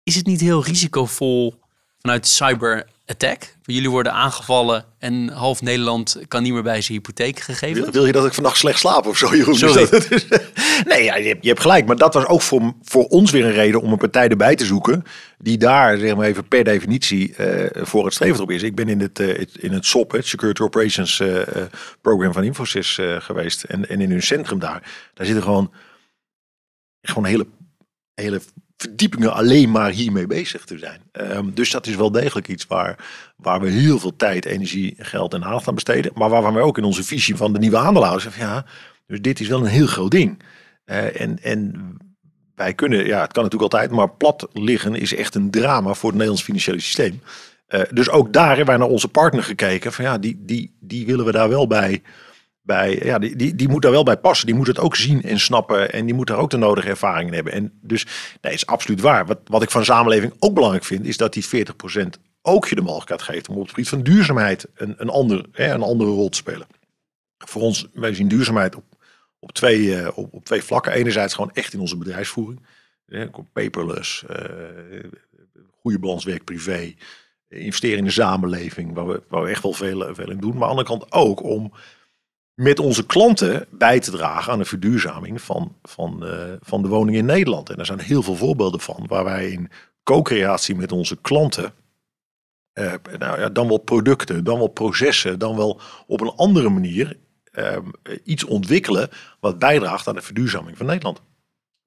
[0.04, 1.60] Is het niet heel risicovol
[2.02, 3.56] vanuit cyber attack.
[3.64, 7.82] Jullie worden aangevallen en half Nederland kan niet meer bij zijn hypotheek gegeven.
[7.82, 9.56] Wil, wil je dat ik vannacht slecht slaap of zo, Jeroen?
[9.56, 9.90] Sorry.
[10.92, 11.86] nee, ja, je, hebt, je hebt gelijk.
[11.86, 14.66] Maar dat was ook voor, voor ons weer een reden om een partij erbij te
[14.66, 15.04] zoeken.
[15.38, 18.64] Die daar, zeg maar even per definitie, uh, voor het streven op is.
[18.64, 21.42] Ik ben in het, uh, in het SOP, het Security Operations uh,
[22.02, 23.64] Program van Infosys geweest.
[23.64, 25.10] En, en in hun centrum daar.
[25.14, 25.72] Daar zitten gewoon,
[27.02, 27.48] gewoon hele,
[28.14, 28.42] hele
[28.82, 31.02] verdiepingen alleen maar hiermee bezig te zijn.
[31.12, 35.34] Um, dus dat is wel degelijk iets waar, waar we heel veel tijd, energie, geld
[35.34, 36.12] en aandacht aan besteden.
[36.16, 38.66] Maar waar we ook in onze visie van de nieuwe aandeelhouders zeggen, ja,
[39.08, 40.44] dus dit is wel een heel groot ding.
[40.86, 41.98] Uh, en, en
[42.56, 46.10] wij kunnen, ja, het kan natuurlijk altijd, maar plat liggen is echt een drama voor
[46.10, 47.22] het Nederlands financiële systeem.
[47.70, 49.94] Uh, dus ook daar hebben wij naar onze partner gekeken.
[49.94, 52.02] Van ja, die, die, die willen we daar wel bij
[52.62, 54.46] bij, ja, die, die, die moet daar wel bij passen.
[54.46, 55.92] Die moet het ook zien en snappen.
[55.92, 57.54] En die moet daar ook de nodige ervaringen hebben.
[57.54, 58.06] En dus,
[58.42, 59.26] nee, is absoluut waar.
[59.26, 61.50] Wat, wat ik van samenleving ook belangrijk vind, is dat die 40%
[62.42, 65.74] ook je de mogelijkheid geeft om op het gebied van duurzaamheid een, een, ander, hè,
[65.74, 66.68] een andere rol te spelen.
[67.38, 68.84] Voor ons, wij zien duurzaamheid op,
[69.40, 70.92] op, twee, uh, op, op twee vlakken.
[70.92, 72.62] Enerzijds gewoon echt in onze bedrijfsvoering.
[73.54, 75.04] Paperless, uh,
[75.82, 76.94] goede balans werk-privé.
[77.48, 80.58] Investeren in de samenleving, waar we, waar we echt wel veel, veel in doen.
[80.58, 81.74] Maar aan de andere kant ook om
[82.60, 87.18] met onze klanten bij te dragen aan de verduurzaming van, van, uh, van de woning
[87.18, 87.70] in Nederland.
[87.70, 89.70] En er zijn heel veel voorbeelden van waar wij in
[90.04, 91.74] co-creatie met onze klanten,
[92.74, 97.18] uh, nou ja, dan wel producten, dan wel processen, dan wel op een andere manier
[97.52, 97.78] uh,
[98.24, 101.22] iets ontwikkelen wat bijdraagt aan de verduurzaming van Nederland.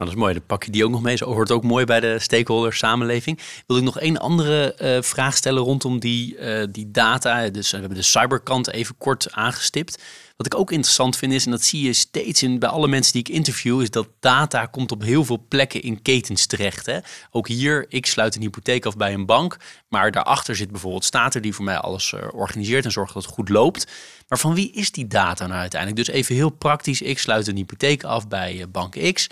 [0.02, 1.16] Nou, dat is mooi, dan pak je die ook nog mee.
[1.16, 3.38] Zo hoort ook mooi bij de stakeholder samenleving.
[3.66, 7.48] Wil ik nog één andere uh, vraag stellen rondom die, uh, die data.
[7.48, 10.02] Dus we hebben de cyberkant even kort aangestipt.
[10.36, 13.12] Wat ik ook interessant vind is, en dat zie je steeds in, bij alle mensen
[13.12, 16.86] die ik interview, is dat data komt op heel veel plekken in ketens terecht.
[16.86, 16.98] Hè?
[17.30, 19.56] Ook hier, ik sluit een hypotheek af bij een bank,
[19.88, 23.32] maar daarachter zit bijvoorbeeld Stater die voor mij alles uh, organiseert en zorgt dat het
[23.34, 23.86] goed loopt.
[24.28, 26.06] Maar van wie is die data nou uiteindelijk?
[26.06, 29.28] Dus even heel praktisch, ik sluit een hypotheek af bij bank X.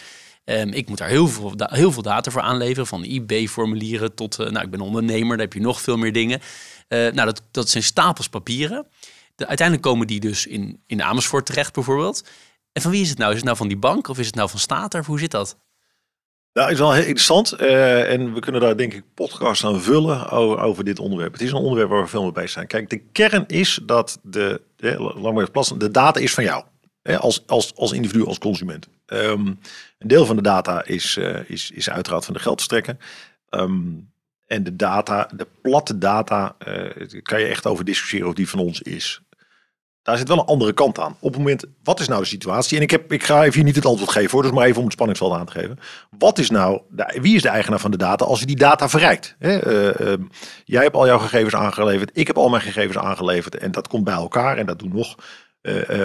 [0.51, 4.51] Um, ik moet daar heel veel, heel veel data voor aanleveren, van IB-formulieren tot, uh,
[4.51, 6.41] nou ik ben ondernemer, daar heb je nog veel meer dingen.
[6.89, 8.87] nou, dat, dat zijn stapels papieren
[9.47, 12.29] uiteindelijk komen die dus in, in Amersfoort terecht bijvoorbeeld.
[12.73, 13.31] En van wie is het nou?
[13.31, 15.05] Is het nou van die bank of is het nou van Stater?
[15.05, 15.57] Hoe zit dat?
[16.53, 17.61] Nou, is wel heel interessant.
[17.61, 21.33] Uh, en we kunnen daar denk ik podcast aan vullen over, dit onderwerp.
[21.33, 22.67] Het is een onderwerp waar we veel mee bezig zijn.
[22.67, 26.65] Kijk, de kern is dat de, de, de data is van jou.
[27.18, 28.88] Als, als, als individu, als consument.
[29.07, 29.59] Um,
[29.99, 32.96] een deel van de data is, uh, is, is uiteraard van de geldverstrekker.
[33.51, 34.11] Um,
[34.46, 38.59] en de data, de platte data, uh, kan je echt over discussiëren of die van
[38.59, 39.23] ons is
[40.03, 41.16] daar zit wel een andere kant aan.
[41.20, 42.77] Op het moment, wat is nou de situatie?
[42.77, 44.79] En ik, heb, ik ga even hier niet het antwoord geven hoor, dus maar even
[44.79, 45.79] om het spanningsveld aan te geven.
[46.18, 48.88] Wat is nou, de, wie is de eigenaar van de data als je die data
[48.88, 49.37] verrijkt?
[49.38, 49.66] Hè?
[49.99, 50.25] Uh, uh,
[50.64, 54.05] jij hebt al jouw gegevens aangeleverd, ik heb al mijn gegevens aangeleverd en dat komt
[54.05, 55.25] bij elkaar en dat doen nog eh,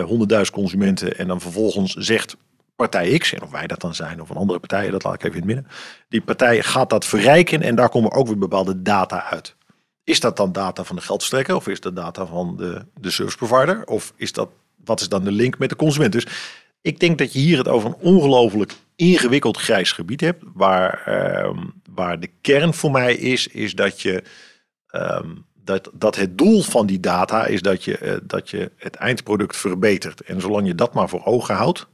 [0.06, 1.18] honderdduizend consumenten.
[1.18, 2.36] En dan vervolgens zegt
[2.76, 5.24] partij X, en of wij dat dan zijn of een andere partij, dat laat ik
[5.24, 5.74] even in het midden.
[6.10, 9.56] Die partij gaat dat verrijken en daar komen ook weer bepaalde data uit.
[10.04, 13.38] Is dat dan data van de geldverstrekker of is dat data van de, de service
[13.38, 13.86] provider?
[13.86, 14.50] Of is dat,
[14.86, 16.12] wat is dan de link met de consument?
[16.12, 16.28] Dus
[16.82, 20.44] ik denk dat je hier het over een ongelooflijk ingewikkeld grijs gebied hebt.
[20.54, 24.24] Waar, ehm, waar de kern voor mij is, is dat je.
[24.88, 25.30] ehm,
[25.66, 29.58] dat, dat het doel van die data is dat je, eh, dat je het eindproduct
[29.58, 30.22] verbetert.
[30.22, 31.88] En zolang je dat maar voor ogen houdt,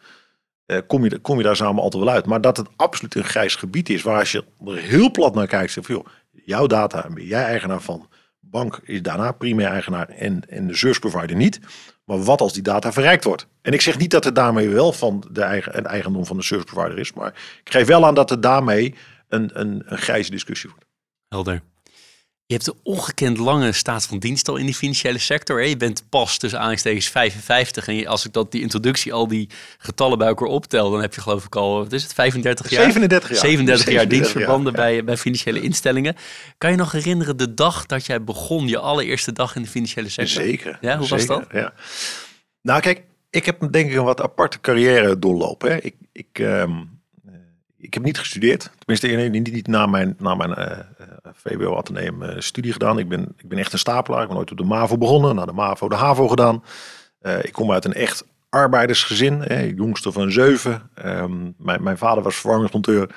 [0.66, 2.26] eh, kom, je, kom je daar samen altijd wel uit.
[2.26, 5.48] Maar dat het absoluut een grijs gebied is, waar als je er heel plat naar
[5.48, 6.06] kijkt, zeg van, joh,
[6.46, 8.10] jouw data ben jij eigenaar van.
[8.40, 11.60] Bank is daarna primair eigenaar en, en de service provider niet.
[12.06, 13.48] Maar wat als die data verrijkt wordt?
[13.62, 16.44] En ik zeg niet dat het daarmee wel van de eigen, een eigendom van de
[16.44, 17.14] service provider is.
[17.14, 18.96] Maar ik geef wel aan dat het daarmee
[19.28, 20.86] een, een, een grijze discussie wordt.
[21.28, 21.62] Helder.
[22.52, 25.60] Je hebt een ongekend lange staat van dienst al in die financiële sector.
[25.60, 25.66] Hè?
[25.66, 27.88] Je bent pas tussen aanstekens 55.
[27.88, 31.14] En je- als ik dat die introductie al die getallen bij elkaar optel, dan heb
[31.14, 32.82] je geloof ik al, wat is het, 35 jaar?
[32.84, 33.40] 37 jaar.
[33.40, 34.96] 37 jaar 37 dienstverbanden jaar, ja.
[34.96, 36.16] bij, bij financiële instellingen.
[36.58, 40.10] Kan je nog herinneren de dag dat jij begon, je allereerste dag in de financiële
[40.10, 40.44] sector?
[40.44, 40.78] Zeker.
[40.82, 41.46] Ja, hoe was dat?
[41.52, 41.74] Ja.
[42.62, 45.72] Nou, kijk, ik heb denk ik een wat aparte carrière doorlopen.
[45.72, 45.78] Hè.
[45.82, 46.78] Ik, ik, ehm, eh,
[47.82, 48.70] ik heb niet gestudeerd.
[48.78, 50.86] Tenminste, niet, niet na mijn, na mijn eh, eh,
[51.34, 53.00] VWO Atheneum eh, studie gedaan.
[53.00, 54.22] Ik ben, ik ben echt een stapelaar.
[54.22, 55.36] Ik ben nooit op de MAVO begonnen.
[55.36, 56.64] Na de MAVO de HAVO gedaan.
[57.42, 59.42] Ik kom uit een echt arbeidersgezin.
[59.42, 60.90] Hè, jongste van zeven.
[60.96, 63.10] Ehm, mijn, mijn vader was verwarmingsmonteur.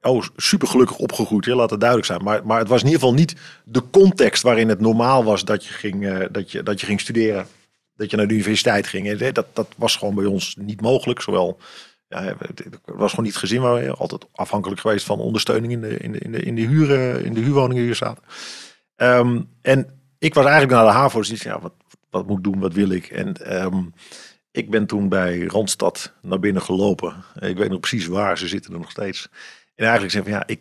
[0.00, 2.22] Oh, super gelukkig opgegroeid, hè, laat het duidelijk zijn.
[2.24, 5.64] Maar, maar het was in ieder geval niet de context waarin het normaal was dat
[5.64, 7.46] je ging, dat je, dat je ging studeren.
[7.96, 9.32] Dat je naar de universiteit ging.
[9.32, 11.20] Dat, dat was gewoon bij ons niet mogelijk.
[11.20, 11.58] Zowel,
[12.08, 13.60] ja, het was gewoon niet gezien.
[13.60, 16.62] waar we altijd afhankelijk geweest van ondersteuning in de, in de, in de, in de,
[16.62, 18.22] huur, in de huurwoningen die hier zaten.
[18.96, 21.18] Ehm, en ik was eigenlijk naar de HAVO.
[21.18, 21.72] Dus ja, wat,
[22.10, 22.58] wat moet ik doen?
[22.58, 23.06] Wat wil ik?
[23.06, 23.82] En ehm,
[24.50, 27.24] ik ben toen bij Randstad naar binnen gelopen.
[27.40, 29.28] Ik weet nog precies waar, ze zitten er nog steeds.
[29.74, 30.60] En eigenlijk zei van ja, ik,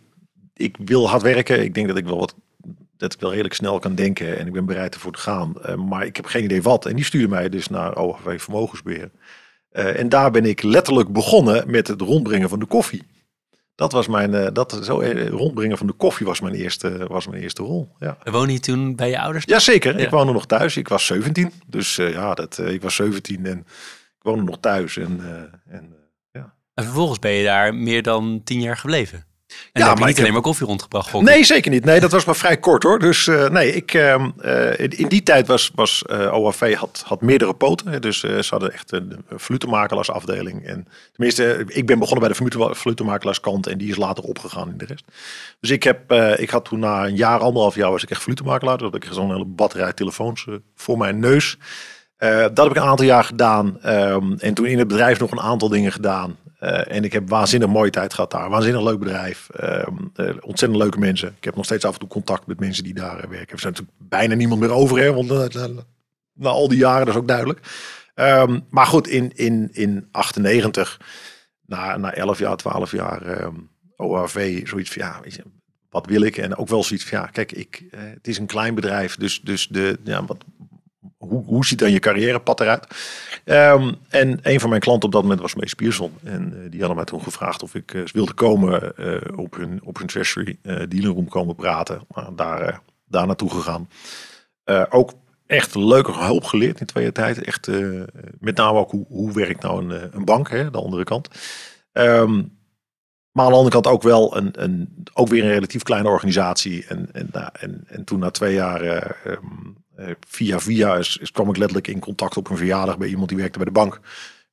[0.53, 1.63] ik wil hard werken.
[1.63, 2.36] Ik denk dat ik wel wat
[2.97, 5.62] dat ik wel redelijk snel kan denken en ik ben bereid ervoor te gaan.
[5.62, 6.86] Eh, maar ik heb geen idee wat.
[6.86, 9.12] En die stuurde mij dus naar OHV Vermogensbeheer.
[9.73, 13.03] Eh, en daar ben ik letterlijk begonnen met het rondbrengen van de koffie.
[13.75, 17.27] Dat was mijn, eh, dat, zo, eh, rondbrengen van de koffie was mijn eerste, was
[17.27, 17.89] mijn eerste rol.
[17.99, 18.17] Ja.
[18.23, 19.45] Woon je toen bij je ouders?
[19.45, 20.05] Jazeker, Ja.
[20.05, 20.77] ik woonde nog thuis.
[20.77, 21.51] Ik was 17.
[21.67, 23.57] Dus ja, dat, ik was 17 en
[24.17, 24.97] ik woonde nog thuis.
[24.97, 25.19] En,
[25.67, 25.95] en,
[26.31, 26.41] eh,
[26.73, 29.25] En vervolgens ben je daar meer dan tien jaar gebleven.
[29.74, 31.13] En Ja, heb maar niet ik alleen maar koffie rondgebracht.
[31.13, 31.86] Nee, zeker niet.
[31.86, 33.00] Nee, dat was maar vrij kort hoor.
[33.00, 37.22] Dus eh, nee, ik, ehm, eh, in, die tijd was, was eh, OAV had, had
[37.22, 38.02] meerdere poten.
[38.02, 40.66] Dus ze hadden echt een valutemakelarsafdeling.
[40.66, 44.86] En tenminste, ik ben begonnen bij de valutemakelaaskant en die is later opgegaan in de
[44.86, 45.06] rest.
[45.60, 48.78] Dus ik, heb, ik had toen na een jaar, anderhalf jaar was ik echt valutemakelaar.
[48.78, 51.58] Dus had ik zo'n hele batterij telefoons voor mijn neus.
[52.18, 53.82] Dat heb ik een aantal jaar gedaan.
[53.82, 56.38] Ehm, en toen in het bedrijf nog een aantal dingen gedaan.
[56.63, 58.49] Eh, en ik heb waanzinnig mooie tijd gehad daar.
[58.49, 59.49] Waanzinnig leuk bedrijf.
[59.49, 61.34] Ehm, eh, ontzettend leuke mensen.
[61.38, 63.54] Ik heb nog steeds af en toe contact met mensen die daar eh, werken.
[63.54, 64.99] Er zijn natuurlijk bijna niemand meer over.
[64.99, 65.54] Hè, want
[66.34, 67.60] na, al die jaren, dat is ook duidelijk.
[68.15, 70.99] Ehm, maar goed, in, in, in 98,
[71.65, 73.56] na, na 11 jaar, 12 jaar ehm
[73.95, 75.21] OAV, zoiets van ja,
[75.89, 76.38] wat wil ik?
[76.38, 79.15] En ook wel zoiets van ja, kijk, ik, het is een klein bedrijf.
[79.15, 80.43] Dus, dus de, ja, wat,
[81.27, 82.88] hoe, hoe ziet dan je carrièrepad eruit?
[83.43, 86.12] Ehm, en een van mijn klanten op dat moment was Mees Pierson.
[86.23, 89.79] En eh, die hadden mij toen gevraagd of ik eh, wilde komen eh, op, hun,
[89.83, 92.01] op hun treasury dealer room komen praten.
[92.13, 93.89] Maar daar, daar naartoe gegaan.
[94.89, 95.12] Ook
[95.45, 97.41] echt leuke hulp geleerd in twee jaar tijd.
[97.41, 97.67] Echt,
[98.39, 101.27] met name ook hoe, hoe werkt nou een, een bank, hè, de andere kant.
[101.91, 102.41] Ehm,
[103.33, 106.86] maar aan de andere kant ook wel een, een, ook weer een relatief kleine organisatie.
[106.88, 109.39] En, en, nou, en, en toen na twee jaar, eh, ehm, eh,
[110.27, 113.58] via via, is, kwam ik letterlijk in contact op een verjaardag bij iemand die werkte
[113.58, 113.99] bij de bank.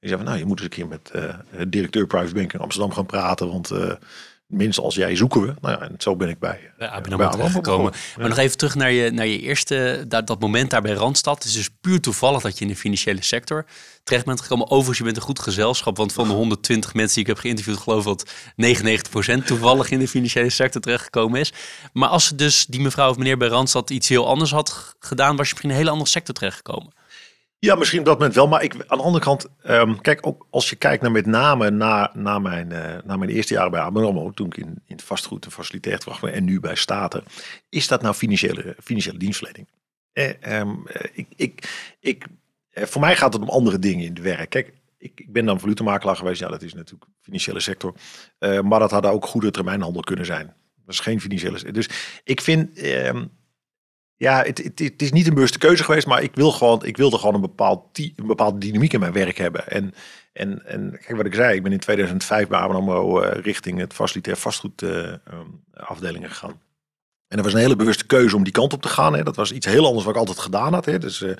[0.00, 2.52] Die zei van, nou, je moet eens een keer met eh, de directeur private bank
[2.52, 3.48] in Amsterdam gaan praten.
[3.48, 3.70] Want
[4.50, 5.54] eh mensen als jij zoeken we.
[5.60, 6.72] Nou ja, en zo ben ik bij.
[6.78, 7.62] Bij ABN terechtgekomen.
[7.62, 7.92] begonnen.
[8.18, 11.34] Maar nog even terug naar je, naar je eerste, dat, dat moment daar bij Randstad.
[11.34, 13.66] Het is dus puur toevallig dat je in de financiële sector
[14.04, 14.70] terecht bent gekomen.
[14.70, 15.96] Overigens, je bent een goed gezelschap.
[15.96, 18.30] Want van de 120 mensen die ik heb geïnterviewd, geloof ik dat
[19.40, 21.52] 99% toevallig in de financiële sector terechtgekomen is.
[21.92, 25.46] Maar als dus die mevrouw of meneer bij Randstad iets heel anders had gedaan, was
[25.46, 26.92] je misschien in een hele andere sector terechtgekomen.
[27.60, 28.48] Ja, misschien op dat moment wel.
[28.48, 31.70] Maar ik, aan de andere kant, ehm, kijk, ook als je kijkt naar met name
[31.70, 34.96] na, na, mijn, eh, na mijn eerste jaren bij ABN AMRO, toen ik in, in
[34.96, 37.24] het vastgoed en gebracht ben en nu bij Staten,
[37.68, 39.68] is dat nou financiële, financiële dienstverlening?
[40.12, 41.68] Eh, ehm, eh, ik, ik,
[42.00, 42.26] ik,
[42.70, 44.50] eh, voor mij gaat het om andere dingen in het werk.
[44.50, 46.40] Kijk, ik, ik ben dan valutemakelaar geweest.
[46.40, 47.94] Ja, dat is natuurlijk financiële sector.
[48.38, 50.46] Maar dat had ook goede termijnhandel kunnen zijn.
[50.84, 51.72] Dat is geen financiële.
[51.72, 51.88] Dus
[52.24, 53.24] ik vind, ehm,
[54.20, 56.96] ja, het, het, het is niet een bewuste keuze geweest, maar ik wil gewoon, ik
[56.96, 59.68] wilde gewoon een bepaald, een bepaalde dynamiek in mijn werk hebben.
[59.68, 59.94] En,
[60.32, 63.78] en, en kijk wat ik zei, ik ben in 2005 bij ABN AMRO eh, richting
[63.78, 66.60] het facilitair vastgoed eh, ehm, afdelingen gegaan.
[67.28, 69.14] En dat was een hele bewuste keuze om die kant op te gaan.
[69.14, 69.22] Hè.
[69.22, 70.84] Dat was iets heel anders wat ik altijd gedaan had.
[70.84, 70.98] Hè.
[70.98, 71.30] Dus, uh,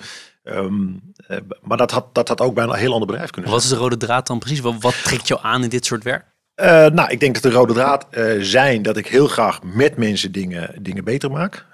[0.43, 3.61] um, uh, maar dat had, dat had ook bij een heel ander bedrijf kunnen zijn.
[3.61, 4.59] Wat is de rode draad dan precies?
[4.59, 6.25] Wat, wat trekt jou aan in dit soort werk?
[6.55, 8.07] Uh, nou, ik denk dat de rode draad
[8.39, 11.65] zijn dat ik heel graag met mensen dingen, dingen beter maak.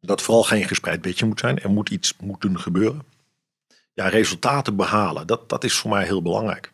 [0.00, 1.58] Dat vooral geen gespreid bedje moet zijn.
[1.58, 3.02] Er moet iets moeten gebeuren.
[3.94, 6.72] Ja, resultaten behalen, dat, dat is voor mij heel belangrijk.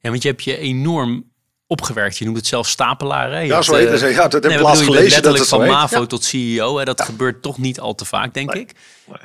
[0.00, 1.32] Ja, want je hebt je enorm
[1.66, 2.18] opgewerkt.
[2.18, 3.30] Je noemt het zelf stapelaar.
[3.30, 3.38] Hè?
[3.38, 4.14] ja, zo heet het.
[4.14, 4.92] Ja, dat heb nee, gelezen.
[4.92, 6.78] Letterlijk dat van MAVO tot CEO.
[6.78, 6.84] Hè?
[6.84, 8.72] Dat gebeurt toch niet al te vaak, denk ik.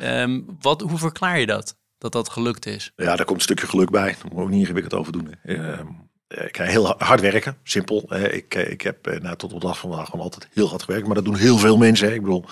[0.04, 1.76] Um, wat, hoe verklaar je dat?
[1.98, 2.92] Dat dat gelukt is?
[2.96, 4.16] Ja, daar komt een stukje geluk bij.
[4.22, 5.36] Daar moet ik niet ingewikkeld over doen.
[5.44, 5.80] Uh,
[6.28, 8.16] ik ga heel hard werken, simpel.
[8.16, 10.70] Ik, eh, ik heb eh, nou, tot op de dag van vandaag gewoon altijd heel
[10.70, 11.06] hard gewerkt.
[11.06, 12.08] Maar dat doen heel veel mensen.
[12.08, 12.14] Hè.
[12.14, 12.46] Ik bedoel,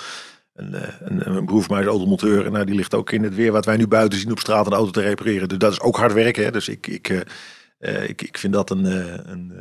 [0.55, 2.45] een, eh, een, een broer van mij is automonteur.
[2.45, 4.65] En nou, die ligt ook in het weer wat wij nu buiten zien op straat
[4.65, 5.49] een auto te repareren.
[5.49, 6.43] Dus dat is ook hard werken.
[6.43, 6.51] Hè.
[6.51, 7.09] Dus ik, ik,
[7.79, 8.85] uh, ik, ik vind dat een,
[9.31, 9.53] een,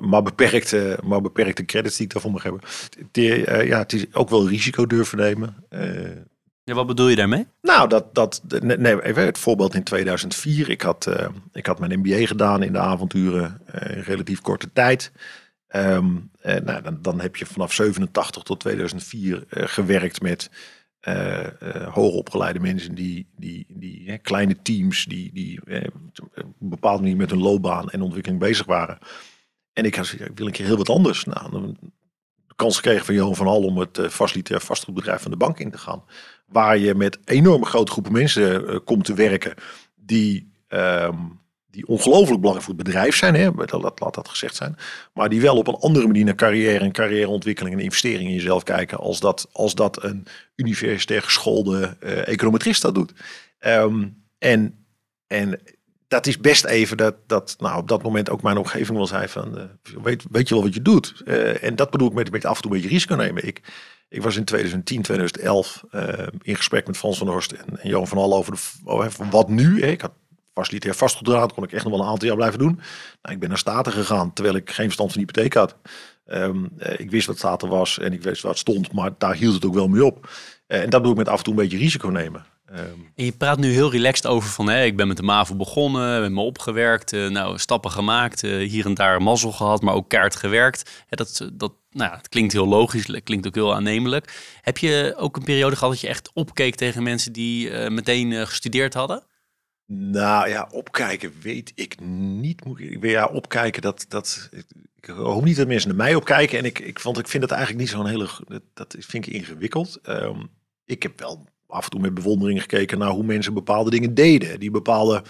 [0.00, 2.60] maar beperkte, maar beperkte credits die ik daarvoor mag hebben.
[2.98, 5.56] Het, uh, ja, het is ook wel risico durven nemen.
[5.70, 6.16] Uh,
[6.64, 7.46] ja, wat bedoel je daarmee?
[7.62, 10.70] Nou, dat, dat nee, even het voorbeeld in 2004.
[10.70, 11.10] Ik had,
[11.52, 15.12] ik had mijn MBA gedaan in de avonturen in relatief korte tijd.
[15.76, 20.50] Um, nou, dan, dan heb je vanaf 87 tot 2004 gewerkt met
[21.08, 21.46] uh,
[21.88, 25.60] hoogopgeleide mensen die, die, die kleine teams die, die
[26.58, 28.98] bepaalde manier met hun loopbaan en ontwikkeling bezig waren.
[29.72, 31.24] En ik, had, ik wil een keer heel wat anders.
[31.24, 31.74] Nou,
[32.46, 35.70] de kans gekregen van Johan van Hal om het facilitair vastgoedbedrijf van de bank in
[35.70, 36.04] te gaan.
[36.46, 39.54] Waar je met enorme grote groepen mensen komt te werken
[39.94, 41.39] die, um,
[41.70, 43.34] die ongelooflijk belangrijk voor het bedrijf zijn.
[43.34, 43.50] Hè?
[43.54, 44.76] Laat, laat dat gezegd zijn.
[45.14, 48.62] Maar die wel op een andere manier naar carrière en carrièreontwikkeling en investeringen in jezelf
[48.62, 48.98] kijken.
[48.98, 53.12] Als dat, als dat een universitair geschoolde uh, econometrist dat doet.
[53.60, 54.84] Um, en,
[55.26, 55.60] en
[56.08, 59.28] dat is best even dat, dat nou, op dat moment ook mijn omgeving wel zei
[59.28, 59.64] van, uh,
[60.02, 61.22] weet, weet je wel wat je doet?
[61.24, 63.46] Uh, en dat bedoel ik met, met af en toe een beetje risico nemen.
[63.46, 63.60] Ik,
[64.08, 68.06] ik was in 2010, 2011 uh, in gesprek met Frans van Horst en, en Johan
[68.06, 69.82] van Hal over, de, over wat nu.
[69.82, 70.12] Ik had
[70.60, 72.80] facilitair vastgoeddraad, kon ik echt nog wel een aantal jaar blijven doen.
[73.22, 75.76] Nou, ik ben naar Staten gegaan, terwijl ik geen verstand van hypotheek had.
[76.26, 79.64] Um, ik wist wat Staten was en ik wist wat stond, maar daar hield het
[79.64, 80.30] ook wel mee op.
[80.66, 82.44] en dat doe ik met af en toe een beetje risico nemen.
[83.14, 86.32] En je praat nu heel relaxed over van, ik ben met de MAVO begonnen, met
[86.32, 91.04] me opgewerkt, uh, nou, stappen gemaakt, hier en daar mazzel gehad, maar ook kaart gewerkt.
[91.08, 94.56] Dat, dat, nou, het klinkt heel logisch, klinkt ook heel aannemelijk.
[94.60, 98.94] Heb je ook een periode gehad dat je echt opkeek tegen mensen die meteen gestudeerd
[98.94, 99.22] hadden?
[99.92, 102.62] Nou ja, opkijken weet ik niet.
[102.76, 104.48] Ik ja, opkijken, dat, dat,
[104.96, 106.58] ik hoop niet dat mensen naar mij opkijken.
[106.58, 109.32] En ik, ik, vond, ik vind het eigenlijk niet zo'n hele, dat, dat vind ik
[109.32, 109.98] ingewikkeld.
[110.08, 110.50] Um,
[110.84, 114.60] ik heb wel af en toe met bewondering gekeken naar hoe mensen bepaalde dingen deden.
[114.60, 115.22] Die bepaalde,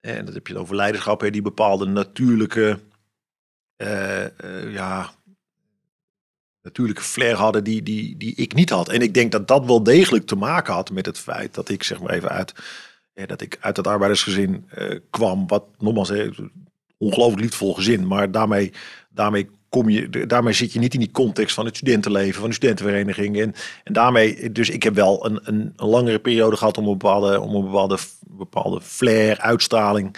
[0.00, 2.80] en dat heb je over leiderschap, hè, die bepaalde natuurlijke,
[3.76, 5.14] uh, uh, ja,
[6.62, 8.88] natuurlijke flair hadden die, die, die ik niet had.
[8.88, 11.82] En ik denk dat dat wel degelijk te maken had met het feit dat ik
[11.82, 12.54] zeg maar even uit,
[13.26, 16.28] dat ik uit het arbeidersgezin uh, kwam, wat nogmaals, hè,
[16.98, 18.72] ongelooflijk liefdevol gezin, maar daarmee,
[19.10, 22.54] daarmee kom je, daarmee zit je niet in die context van het studentenleven, van de
[22.54, 23.40] studentenvereniging.
[23.40, 23.54] En,
[23.84, 27.40] en daarmee, dus ik heb wel een, een, een langere periode gehad om een bepaalde,
[27.40, 30.16] om een bepaalde, bepaalde flair, uitstraling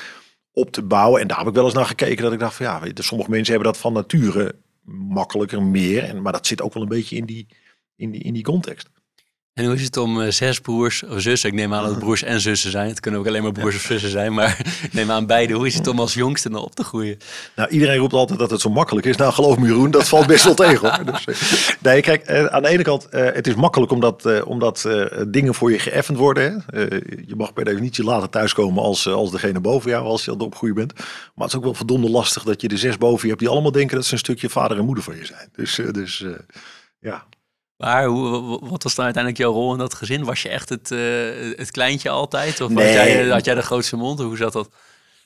[0.52, 1.20] op te bouwen.
[1.20, 3.54] En daar heb ik wel eens naar gekeken dat ik dacht van ja, sommige mensen
[3.54, 4.54] hebben dat van nature
[5.08, 6.02] makkelijker meer.
[6.02, 7.46] En, maar dat zit ook wel een beetje in die,
[7.96, 8.88] in die, in die context.
[9.56, 11.48] En hoe is het om uh, zes broers of zussen?
[11.48, 12.88] Ik neem aan dat broers en zussen zijn.
[12.88, 14.34] Het kunnen ook alleen maar broers of zussen zijn.
[14.34, 15.54] Maar ik neem aan beide.
[15.54, 17.18] Hoe is het om als jongste nog op te groeien?
[17.54, 19.16] Nou, iedereen roept altijd dat het zo makkelijk is.
[19.16, 20.90] Nou, geloof me Jeroen, dat valt best wel tegen.
[20.90, 21.04] Hoor.
[21.04, 24.88] Dus, uh, nee, kijk, uh, aan de ene kant, het is makkelijk omdat, omdat
[25.28, 26.64] dingen voor je geëffend worden.
[26.66, 26.80] Hè?
[27.26, 30.74] je mag per definitie later thuiskomen als, als degene boven jou, als je het opgroeien
[30.74, 30.92] bent.
[30.94, 31.04] Maar
[31.34, 33.72] het is ook wel verdomde lastig dat je de zes boven je hebt die allemaal
[33.72, 35.48] denken dat ze een stukje vader en moeder van je zijn.
[35.52, 36.24] Dus, dus
[37.00, 37.26] ja,
[37.76, 40.24] maar hoe, wat was dan uiteindelijk jouw rol in dat gezin?
[40.24, 40.98] Was je echt het, uh,
[41.56, 42.60] het kleintje altijd?
[42.60, 42.96] Of nee.
[42.96, 44.20] had, jij, had jij de grootste mond?
[44.20, 44.70] Hoe zat dat?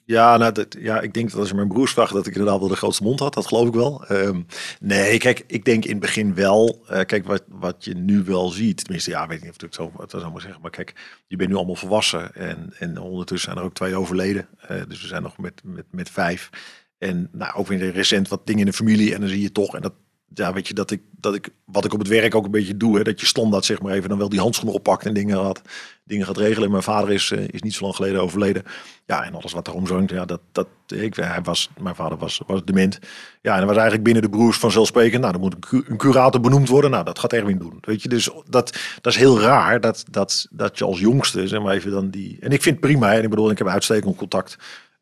[0.05, 2.61] Ja, nou, dat, ja, ik denk dat als je mijn broers vraagt dat ik inderdaad
[2.61, 3.35] wel de grootste mond had.
[3.35, 4.05] Dat geloof ik wel.
[4.11, 4.47] Um,
[4.81, 6.85] nee, kijk, ik denk in het begin wel.
[6.91, 8.85] Uh, kijk, wat, wat je nu wel ziet.
[8.85, 10.61] Tenminste, ja, weet ik niet of ik zo wat zou maar zeggen.
[10.61, 10.95] Maar kijk,
[11.27, 12.35] je bent nu allemaal volwassen.
[12.35, 14.49] En, en ondertussen zijn er ook twee overleden.
[14.71, 16.51] Uh, dus we zijn nog met, met, met vijf.
[16.99, 19.15] En nou, ook weer recent wat dingen in de familie.
[19.15, 19.95] En dan zie je toch, en dat
[20.35, 22.77] ja, weet je, dat ik, dat ik, wat ik op het werk ook een beetje
[22.77, 25.37] doe, hè, dat je standaard zeg maar even dan wel die handschoenen oppakt en dingen
[25.37, 25.63] gaat,
[26.05, 26.71] dingen gaat regelen.
[26.71, 28.63] Mijn vader is, uh, is niet zo lang geleden overleden.
[29.07, 32.41] Ja, en alles wat erom zongt, ja, dat, dat, ik, hij was, mijn vader was,
[32.47, 32.99] was dement.
[33.43, 35.21] Ja, en dat was eigenlijk binnen de broers vanzelfsprekend.
[35.21, 36.91] Nou, dan moet een, een curator benoemd worden.
[36.91, 37.79] Nou, dat gaat Erwin doen.
[37.81, 41.63] Weet je, dus dat, dat is heel raar dat, dat, dat je als jongste, zeg
[41.63, 42.37] maar even dan die.
[42.41, 43.15] En ik vind het prima.
[43.15, 44.57] En ik bedoel, ik heb uitstekend contact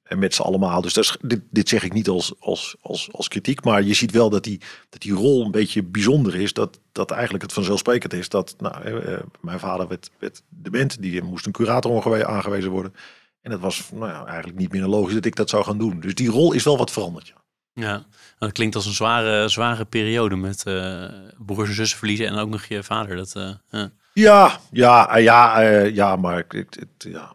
[0.09, 0.81] En met z'n allemaal.
[0.81, 3.65] Dus dat is, dit, dit zeg ik niet als, als, als, als kritiek.
[3.65, 6.53] Maar je ziet wel dat die, dat die rol een beetje bijzonder is.
[6.53, 8.29] Dat, dat eigenlijk het vanzelfsprekend is.
[8.29, 11.03] Dat nou, eh, eh, mijn vader werd, werd dement.
[11.03, 12.95] Die moest een curator aangewezen worden.
[13.41, 16.01] En dat was nou ja, eigenlijk niet meer logisch dat ik dat zou gaan doen.
[16.01, 17.27] Dus die rol is wel wat veranderd.
[17.27, 17.35] Ja.
[17.81, 18.05] Ja,
[18.39, 21.05] dat klinkt als een zware, zware periode met uh,
[21.39, 23.17] broers en zussen verliezen en ook nog je vader.
[23.17, 23.91] Dat, uh, ja.
[24.13, 27.35] ja, ja, ja, ja, maar ik, ik, ja,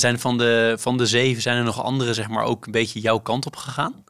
[0.00, 3.00] zijn van de, van de zeven, zijn er nog andere, zeg maar, ook een beetje
[3.00, 4.04] jouw kant op gegaan?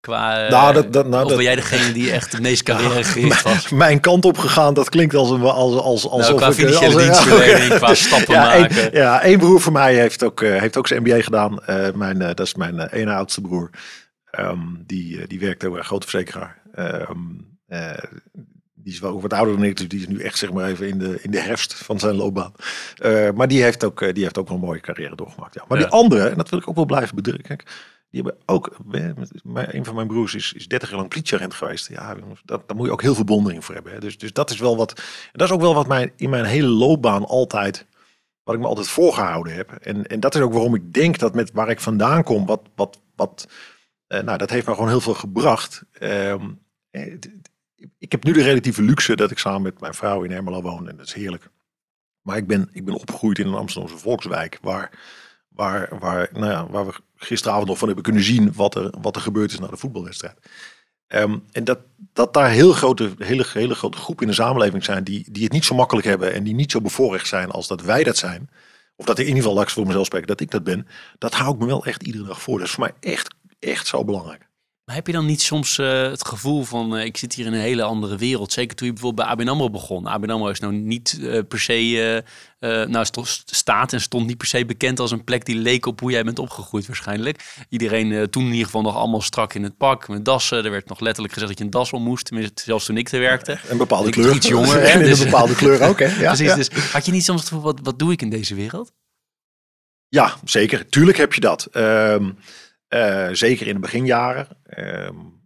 [0.00, 3.42] Qua, nou, dat, dat, nou, of ben jij degene die echt de meest carrière gericht
[3.42, 3.68] was?
[3.68, 6.94] Mijn kant op gegaan, dat klinkt als een als, als, alsof nou, qua ik, financiële
[6.94, 8.84] als, dienstverlening, qua stappen ja, maken.
[8.84, 11.58] Een, ja, één broer van mij heeft ook, uh, heeft ook zijn MBA gedaan.
[11.68, 13.70] Uh, mijn, uh, dat is mijn ene oudste broer.
[14.40, 16.62] Um, die, die werkt bij een grote verzekeraar.
[16.78, 17.58] Um,
[18.82, 20.88] die is wel wat ouder dan ik, dus die is nu echt zeg maar even
[20.88, 22.52] in de, in de herfst van zijn loopbaan.
[23.02, 25.54] Uh, maar die heeft, ook, die heeft ook wel een mooie carrière doorgemaakt.
[25.54, 25.64] Ja.
[25.68, 25.84] Maar ja.
[25.84, 27.58] die andere, en dat wil ik ook wel blijven bedrukken.
[28.10, 28.76] Die hebben ook,
[29.52, 31.88] een van mijn broers is, is 30 jaar lang politieagent geweest.
[31.88, 33.92] Ja, dat, daar moet je ook heel veel bonding voor hebben.
[33.92, 34.00] Hè.
[34.00, 35.02] Dus, dus dat is wel wat,
[35.32, 37.86] dat is ook wel wat mij in mijn hele loopbaan altijd,
[38.42, 39.72] wat ik me altijd voorgehouden heb.
[39.72, 42.60] En, en dat is ook waarom ik denk dat met waar ik vandaan kom, wat,
[42.74, 43.46] wat, wat
[44.08, 45.82] uh, nou, dat heeft me gewoon heel veel gebracht.
[46.00, 46.34] Uh,
[47.98, 50.88] ik heb nu de relatieve luxe dat ik samen met mijn vrouw in Ermelo woon
[50.88, 51.50] en dat is heerlijk.
[52.22, 54.90] Maar ik ben, ik ben opgegroeid in een Amsterdamse volkswijk waar,
[55.48, 59.16] waar, waar, nou ja, waar we gisteravond nog van hebben kunnen zien wat er, wat
[59.16, 60.38] er gebeurd is na de voetbalwedstrijd.
[61.08, 61.78] Um, en dat,
[62.12, 65.52] dat daar heel grote, hele, hele grote groepen in de samenleving zijn die, die het
[65.52, 68.50] niet zo makkelijk hebben en die niet zo bevoorrecht zijn als dat wij dat zijn.
[68.96, 70.86] Of dat in ieder geval, ik voor mezelf spreken, dat ik dat ben.
[71.18, 72.58] Dat hou ik me wel echt iedere dag voor.
[72.58, 74.48] Dat is voor mij echt, echt zo belangrijk.
[74.84, 77.52] Maar heb je dan niet soms uh, het gevoel van, uh, ik zit hier in
[77.52, 78.52] een hele andere wereld?
[78.52, 80.06] Zeker toen je bijvoorbeeld bij ABN AMRO begon.
[80.06, 82.24] ABN AMRO is nou niet uh, per se,
[82.88, 83.06] nou
[83.44, 86.24] staat en stond niet per se bekend als een plek die leek op hoe jij
[86.24, 87.64] bent opgegroeid waarschijnlijk.
[87.68, 90.64] Iedereen toen in ieder geval nog allemaal strak in het pak, met dassen.
[90.64, 93.08] Er werd nog letterlijk gezegd dat je een das om moest, tenminste zelfs toen ik
[93.08, 93.58] te werkte.
[93.68, 94.34] Een bepaalde kleur.
[94.34, 94.80] Iets jonger.
[94.90, 96.06] Hè, dus, een bepaalde kleur ook, hè?
[96.06, 96.54] Ja, Precies, ja.
[96.54, 98.92] dus had je niet soms het gevoel, wat, wat doe ik in deze wereld?
[100.08, 100.88] Ja, zeker.
[100.88, 101.68] Tuurlijk heb je dat.
[101.72, 102.38] Um,
[103.32, 104.48] zeker in de beginjaren.
[104.78, 105.40] Um,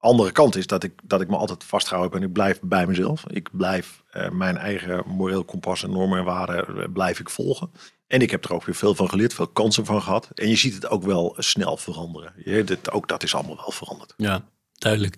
[0.00, 2.86] andere kant is dat ik, dat ik me altijd vastgehouden heb en ik blijf bij
[2.86, 3.24] mezelf.
[3.26, 7.70] Ik blijf uh, mijn eigen moreel kompas en normen en waarden uh, blijf ik volgen.
[8.06, 10.28] En ik heb er ook weer veel van geleerd, veel kansen van gehad.
[10.34, 12.32] En je ziet het ook wel snel veranderen.
[12.44, 14.14] Je, dit, ook dat is allemaal wel veranderd.
[14.16, 15.16] Ja, duidelijk.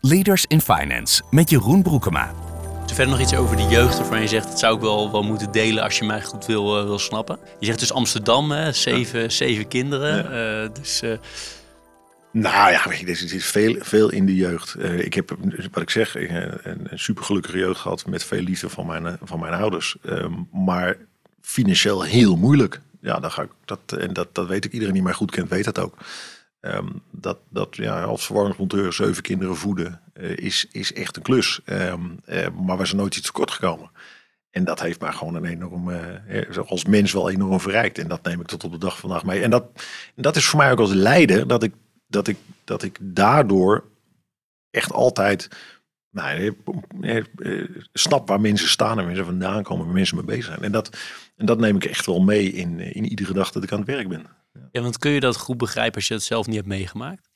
[0.00, 2.49] Leaders in Finance met Jeroen Broekema.
[2.90, 4.48] Is er verder nog iets over de jeugd waarvan je zegt...
[4.48, 7.38] dat zou ik wel, wel moeten delen als je mij goed wil, uh, wil snappen?
[7.58, 8.72] Je zegt dus Amsterdam, hè?
[8.72, 9.28] Zeven, ja.
[9.28, 10.32] zeven kinderen.
[10.32, 10.68] Ja.
[10.68, 11.02] dus...
[12.32, 14.74] Nou ja, weet je, er is veel, veel in de jeugd.
[14.78, 15.36] Uh, ik heb,
[15.72, 19.40] wat ik zeg, een, een super gelukkige jeugd gehad met veel liefde van mijn, van
[19.40, 19.96] mijn ouders.
[20.06, 20.96] Um, maar
[21.40, 22.80] financieel heel moeilijk.
[23.00, 24.72] Ja, dan ga ik, dat, en dat, dat weet ik.
[24.72, 25.94] Iedereen die mij goed kent, weet dat ook.
[26.60, 31.60] Um, dat, dat ja, als verwarmingsmonteur zeven kinderen voeden uh, is, is echt een klus.
[31.66, 33.90] Um, uh, maar we zijn nooit iets tekort gekomen.
[34.50, 37.98] En dat heeft mij gewoon een enorm, uh, als mens wel enorm verrijkt.
[37.98, 39.42] En dat neem ik tot op de dag van vandaag mee.
[39.42, 39.64] En dat,
[40.14, 41.74] dat is voor mij ook als leider dat ik
[42.10, 43.84] dat ik, dat ik daardoor
[44.70, 45.48] echt altijd
[46.10, 46.56] nou,
[47.92, 50.62] snap waar mensen staan en waar ze vandaan komen, waar mensen mee bezig zijn.
[50.62, 50.98] En dat,
[51.36, 53.86] en dat neem ik echt wel mee in, in iedere dag dat ik aan het
[53.86, 54.26] werk ben.
[54.72, 54.82] Ja.
[54.82, 57.28] want kun je dat goed begrijpen als je het zelf niet hebt meegemaakt?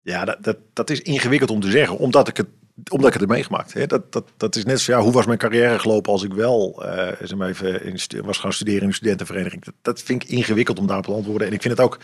[0.00, 2.48] Ja, dat, dat, dat is ingewikkeld om te zeggen, omdat ik het,
[2.90, 3.72] omdat ik het heb meegemaakt.
[3.72, 3.86] Hè.
[3.86, 6.84] Dat, dat, dat is net zo, ja, hoe was mijn carrière gelopen als ik wel
[6.84, 9.64] uh, zeg maar even in, was gaan studeren in een studentenvereniging.
[9.64, 11.46] Dat, dat vind ik ingewikkeld om daarop te antwoorden.
[11.46, 11.98] En ik vind het ook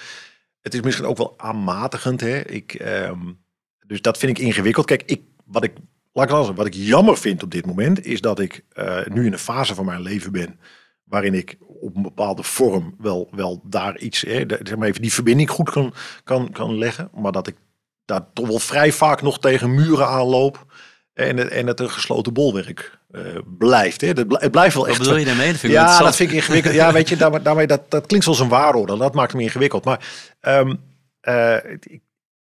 [0.64, 2.20] het is misschien ook wel aanmatigend.
[2.20, 2.40] Hè?
[2.40, 3.44] Ik, um,
[3.86, 4.86] dus dat vind ik ingewikkeld.
[4.86, 5.72] Kijk, ik, wat, ik,
[6.12, 9.26] laat ik zeggen, wat ik jammer vind op dit moment is dat ik uh, nu
[9.26, 10.58] in een fase van mijn leven ben
[11.04, 15.12] waarin ik op een bepaalde vorm wel, wel daar iets, hè, zeg maar even die
[15.12, 15.94] verbinding goed kan,
[16.24, 17.56] kan, kan leggen, maar dat ik
[18.04, 20.66] daar toch wel vrij vaak nog tegen muren aanloop
[21.12, 24.00] en het, en het een gesloten bolwerk uh, blijft.
[24.00, 24.06] Hè.
[24.06, 24.98] Het, het blijft wel echt.
[24.98, 25.50] Wat bedoel je daarmee?
[25.50, 26.74] Dat vind ja, dat vind ik ingewikkeld.
[26.74, 28.96] ja, weet je, daarmee, daarmee dat, dat klinkt zoals een waarorde.
[28.96, 29.84] Dat maakt me ingewikkeld.
[29.84, 30.80] Maar um,
[31.28, 32.02] uh, ik,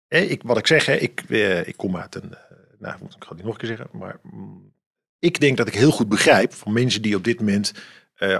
[0.08, 2.34] ik, wat ik zeg, hè, ik, uh, ik kom uit een.
[2.78, 3.88] nou, ik ga het nog een keer zeggen.
[3.92, 4.72] Maar um,
[5.18, 7.72] ik denk dat ik heel goed begrijp van mensen die op dit moment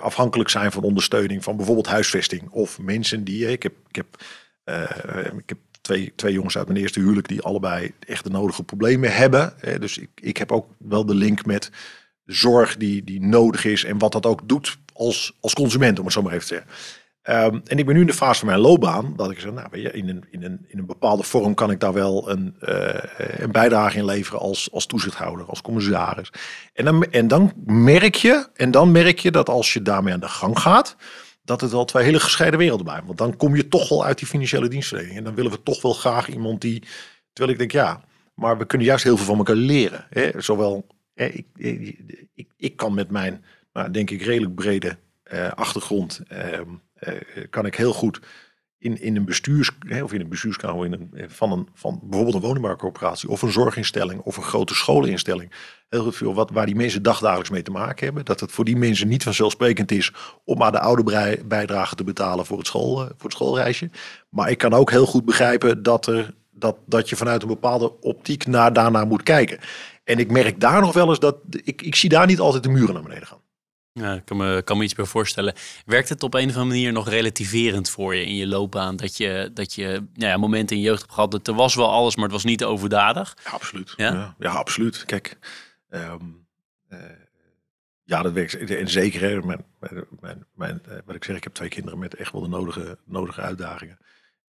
[0.00, 2.50] afhankelijk zijn van ondersteuning van bijvoorbeeld huisvesting.
[2.50, 3.50] Of mensen die.
[3.50, 4.06] Ik heb, ik heb,
[5.38, 9.14] ik heb twee, twee jongens uit mijn eerste huwelijk die allebei echt de nodige problemen
[9.14, 9.54] hebben.
[9.80, 11.70] Dus ik, ik heb ook wel de link met
[12.24, 16.14] zorg die, die nodig is en wat dat ook doet als, als consument, om het
[16.14, 16.70] zo maar even te zeggen.
[17.28, 19.68] Um, en ik ben nu in de fase van mijn loopbaan dat ik zeg, nou,
[19.70, 22.56] weet je, in, een, in, een, in een bepaalde vorm kan ik daar wel een,
[22.60, 22.94] uh,
[23.38, 26.32] een bijdrage in leveren als, als toezichthouder, als commissaris.
[26.72, 30.20] En dan, en dan merk je, en dan merk je dat als je daarmee aan
[30.20, 30.96] de gang gaat,
[31.44, 33.06] dat het wel twee hele gescheiden werelden blijven.
[33.06, 35.16] Want dan kom je toch wel uit die financiële dienstverlening.
[35.16, 36.82] En dan willen we toch wel graag iemand die.
[37.32, 38.04] Terwijl ik denk, ja,
[38.34, 40.06] maar we kunnen juist heel veel van elkaar leren.
[40.10, 40.30] Hè?
[40.36, 41.46] Zowel, hè, ik,
[42.34, 44.98] ik, ik, kan met mijn, nou, denk ik, redelijk brede
[45.32, 46.20] uh, achtergrond.
[46.32, 46.60] Uh,
[47.50, 48.20] kan ik heel goed
[48.80, 49.70] in, in een bestuurs,
[50.02, 54.20] of in een bestuurskamer in een, van, een, van bijvoorbeeld een woningbouwcorporatie of een zorginstelling
[54.20, 55.52] of een grote scholeninstelling.
[55.88, 58.24] Heel veel wat, waar die mensen dagdagelijks mee te maken hebben.
[58.24, 60.12] Dat het voor die mensen niet vanzelfsprekend is
[60.44, 63.90] om maar de oude bijdrage te betalen voor het, school, voor het schoolreisje.
[64.28, 68.00] Maar ik kan ook heel goed begrijpen dat, er, dat, dat je vanuit een bepaalde
[68.00, 69.58] optiek naar, daarnaar moet kijken.
[70.04, 72.68] En ik merk daar nog wel eens dat ik, ik zie daar niet altijd de
[72.68, 73.39] muren naar beneden gaan.
[73.92, 75.54] Ja, ik kan me, kan me iets bij voorstellen.
[75.84, 78.96] Werkt het op een of andere manier nog relativerend voor je in je loopbaan?
[78.96, 81.74] Dat je, dat je nou ja, momenten in je jeugd hebt gehad dat er was
[81.74, 83.36] wel alles, maar het was niet overdadig?
[83.44, 83.92] Ja, absoluut.
[83.96, 85.04] Ja, ja, absoluut.
[85.04, 85.38] Kijk,
[85.90, 86.46] um,
[86.88, 86.98] uh,
[88.04, 88.70] ja, dat werkt.
[88.70, 89.64] En zeker, hè, mijn,
[90.20, 92.98] mijn, mijn, uh, wat ik zeg, ik heb twee kinderen met echt wel de nodige,
[93.04, 93.98] nodige uitdagingen.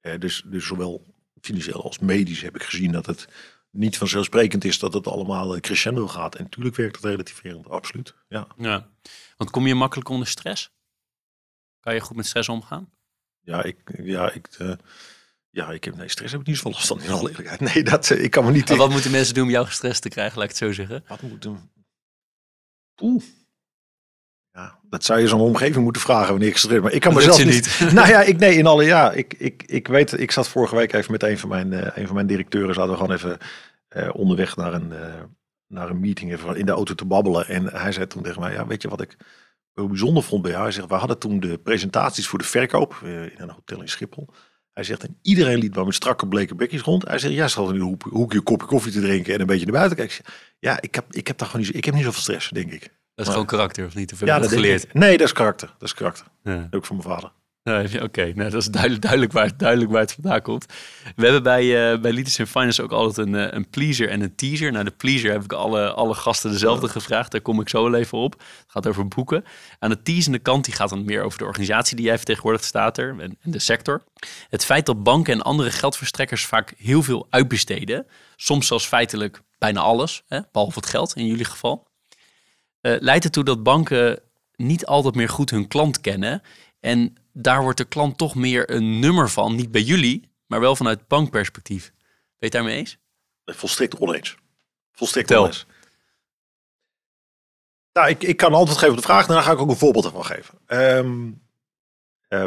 [0.01, 1.05] Uh, dus, dus zowel
[1.41, 3.27] financieel als medisch heb ik gezien dat het
[3.71, 6.35] niet vanzelfsprekend is dat het allemaal crescendo gaat.
[6.35, 8.15] En natuurlijk werkt het relativerend, absoluut.
[8.27, 8.47] Ja.
[8.57, 8.89] ja.
[9.37, 10.71] Want kom je makkelijk onder stress?
[11.79, 12.89] Kan je goed met stress omgaan?
[13.39, 14.73] Ja, ik, ja, ik, uh,
[15.49, 17.59] ja, ik heb nee, stress heb ik niet zo last van in alle eerlijkheid.
[17.73, 18.69] Nee, dat, uh, ik kan me niet.
[18.69, 21.03] Maar wat moeten mensen doen om jou gestrest te krijgen, laat ik het zo zeggen?
[21.07, 21.71] Wat moeten.
[23.01, 23.23] Oeh.
[24.53, 27.45] Ja, dat zou je zo'n omgeving moeten vragen wanneer ik gestrest Maar ik kan mezelf
[27.45, 27.79] niet.
[27.93, 30.93] nou ja, ik nee, in alle ja, ik, ik, ik weet, ik zat vorige week
[30.93, 33.37] even met een van mijn, uh, een van mijn directeuren, zaten we gewoon even
[33.89, 34.93] uh, onderweg naar een
[35.71, 37.47] naar een meeting even in de auto te babbelen.
[37.47, 39.17] En hij zei toen tegen mij, ja, weet je wat ik
[39.73, 40.63] heel bijzonder vond bij jou?
[40.63, 43.89] Hij zegt, we hadden toen de presentaties voor de verkoop eh, in een hotel in
[43.89, 44.29] Schiphol.
[44.73, 47.07] Hij zegt, en iedereen liet maar met strakke bleke bekjes rond.
[47.07, 49.65] Hij zegt, jij zat in een hoekje een kopje koffie te drinken en een beetje
[49.65, 50.25] naar buiten kijken.
[50.59, 52.99] Ja, ik heb, ik heb daar gewoon niet, ik heb niet zoveel stress, denk ik.
[53.23, 54.13] Dat is gewoon karakter, of niet?
[54.13, 54.93] Of ja, dat geleerd?
[54.93, 55.67] Nee, dat is karakter.
[55.67, 56.25] Dat is karakter.
[56.43, 56.67] Ja.
[56.71, 57.31] Ook van mijn vader.
[57.63, 58.31] Oké, okay.
[58.35, 60.65] nou, dat is duidelijk, duidelijk, waar, duidelijk waar het vandaan komt.
[61.15, 64.21] We hebben bij, uh, bij Leaders in Finance ook altijd een, uh, een pleaser en
[64.21, 64.71] een teaser.
[64.71, 67.31] Nou, de pleaser heb ik alle, alle gasten dezelfde gevraagd.
[67.31, 68.31] Daar kom ik zo wel even op.
[68.33, 69.43] Het gaat over boeken.
[69.79, 72.97] Aan de teasende kant die gaat dan meer over de organisatie die jij vertegenwoordigt staat
[72.97, 74.03] er en, en de sector.
[74.49, 78.07] Het feit dat banken en andere geldverstrekkers vaak heel veel uitbesteden.
[78.35, 81.87] Soms zelfs feitelijk bijna alles, hè, behalve het geld in jullie geval.
[82.81, 84.19] Uh, leidt ertoe dat banken
[84.55, 86.41] niet altijd meer goed hun klant kennen
[86.79, 89.55] en daar wordt de klant toch meer een nummer van.
[89.55, 91.91] Niet bij jullie, maar wel vanuit bankperspectief.
[91.91, 91.95] Ben
[92.37, 92.97] je het daarmee eens?
[93.45, 94.35] Volstrekt oneens.
[94.91, 95.41] Volstrekt Tel.
[95.41, 95.65] oneens.
[97.93, 99.27] Nou, ik, ik kan antwoord geven op de vraag.
[99.27, 100.57] En dan ga ik ook een voorbeeld ervan geven.
[100.67, 101.41] Um,
[102.29, 102.45] uh,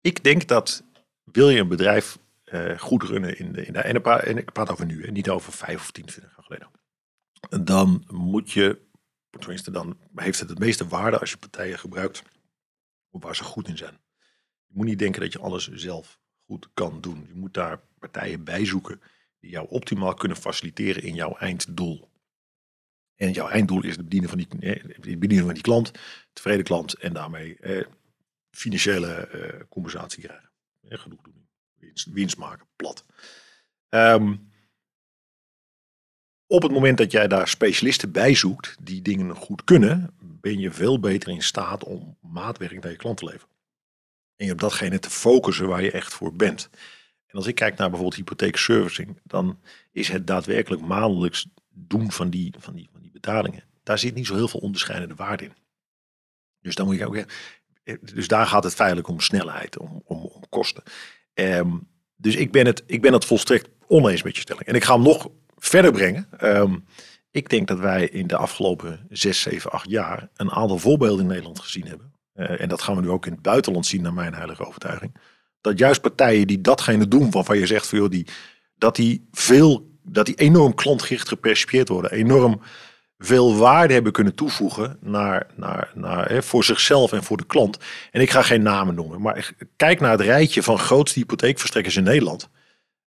[0.00, 0.84] ik denk dat
[1.24, 4.86] wil je een bedrijf uh, goed runnen in de, in de en, ik praat over
[4.86, 6.70] nu en niet over vijf of tien, twintig jaar geleden.
[7.66, 8.78] Dan moet je,
[9.38, 12.22] tenminste dan heeft het het meeste waarde als je partijen gebruikt
[13.10, 14.00] waar ze goed in zijn.
[14.66, 17.24] Je moet niet denken dat je alles zelf goed kan doen.
[17.28, 19.00] Je moet daar partijen bij zoeken
[19.40, 22.08] die jou optimaal kunnen faciliteren in jouw einddoel.
[23.16, 25.92] En jouw einddoel is het bedienen van die, eh, bedienen van die klant,
[26.32, 27.86] tevreden klant en daarmee eh,
[28.50, 30.50] financiële eh, compensatie krijgen.
[30.80, 31.48] Eh, genoeg doen.
[31.74, 33.04] Winst, winst maken, plat.
[33.88, 34.49] Um,
[36.50, 40.70] op het moment dat jij daar specialisten bij zoekt die dingen goed kunnen, ben je
[40.70, 43.48] veel beter in staat om maatwerk naar je klant te leveren.
[44.36, 46.70] En je op datgene te focussen waar je echt voor bent.
[47.26, 49.60] En als ik kijk naar bijvoorbeeld hypotheekservicing, dan
[49.92, 53.64] is het daadwerkelijk maandelijks doen van die, van die, van die betalingen.
[53.82, 55.54] Daar zit niet zo heel veel onderscheidende waarde in.
[56.60, 57.24] Dus, dan moet je ook,
[58.14, 60.82] dus daar gaat het feitelijk om snelheid, om, om, om kosten.
[61.34, 64.66] Um, dus ik ben, het, ik ben het volstrekt oneens met je stelling.
[64.66, 65.30] En ik ga hem nog
[65.60, 66.28] verder brengen.
[66.42, 66.84] Um,
[67.30, 71.26] ik denk dat wij in de afgelopen 6, 7, 8 jaar een aantal voorbeelden in
[71.26, 72.12] Nederland gezien hebben.
[72.34, 75.16] Uh, en dat gaan we nu ook in het buitenland zien, naar mijn heilige overtuiging.
[75.60, 78.26] Dat juist partijen die datgene doen waarvan je zegt, joh, die,
[78.74, 82.60] dat die veel, dat die enorm klantgericht gepercipieerd worden, enorm
[83.18, 87.78] veel waarde hebben kunnen toevoegen naar, naar, naar, hè, voor zichzelf en voor de klant.
[88.10, 92.02] En ik ga geen namen noemen, maar kijk naar het rijtje van grootste hypotheekverstrekkers in
[92.02, 92.48] Nederland.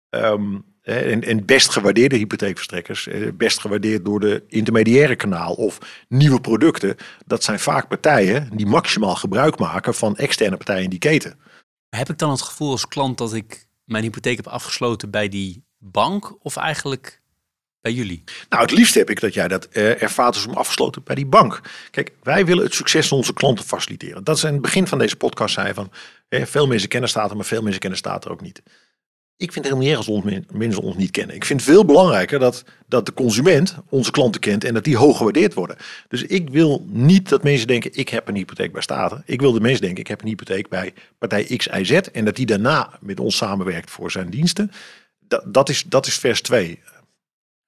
[0.09, 5.77] Um, en, en best gewaardeerde hypotheekverstrekkers, best gewaardeerd door de intermediaire kanaal of
[6.07, 10.99] nieuwe producten, dat zijn vaak partijen die maximaal gebruik maken van externe partijen in die
[10.99, 11.39] keten.
[11.89, 15.63] Heb ik dan het gevoel als klant dat ik mijn hypotheek heb afgesloten bij die
[15.77, 17.21] bank of eigenlijk
[17.81, 18.23] bij jullie?
[18.49, 21.25] Nou, het liefst heb ik dat jij dat uh, ervaart als om afgesloten bij die
[21.25, 21.61] bank.
[21.91, 24.23] Kijk, wij willen het succes van onze klanten faciliteren.
[24.23, 25.91] Dat is in het begin van deze podcast zei van,
[26.29, 28.61] veel mensen kennen staten, maar veel mensen kennen staten ook niet
[29.41, 31.35] ik vind het helemaal niet erg als mensen ons niet kennen.
[31.35, 34.97] Ik vind het veel belangrijker dat, dat de consument onze klanten kent en dat die
[34.97, 35.77] hoog gewaardeerd worden.
[36.07, 39.23] Dus ik wil niet dat mensen denken, ik heb een hypotheek bij Staten.
[39.25, 41.91] Ik wil de mensen denken, ik heb een hypotheek bij partij X, Y, Z.
[41.91, 44.71] En dat die daarna met ons samenwerkt voor zijn diensten.
[45.27, 46.79] Dat, dat, is, dat is vers 2.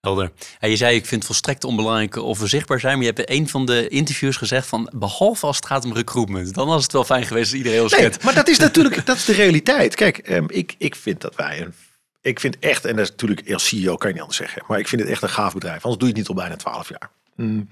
[0.04, 0.32] Helder.
[0.60, 2.94] Ja, je zei, ik vind het volstrekt onbelangrijk of we zichtbaar zijn.
[2.98, 5.94] Maar je hebt in een van de interviews gezegd van, behalve als het gaat om
[5.94, 6.54] recruitment.
[6.54, 8.24] Dan was het wel fijn geweest als iedereen ons Nee, kent.
[8.24, 9.96] maar dat is natuurlijk dat is de realiteit.
[9.96, 11.74] Kijk, ehm, ik, ik vind dat wij een.
[12.22, 14.80] Ik vind echt, en dat is natuurlijk als CEO kan je niet anders zeggen, maar
[14.80, 15.84] ik vind het echt een gaaf bedrijf.
[15.84, 17.10] Anders doe je het niet al bijna 12 jaar.
[17.36, 17.68] Mm.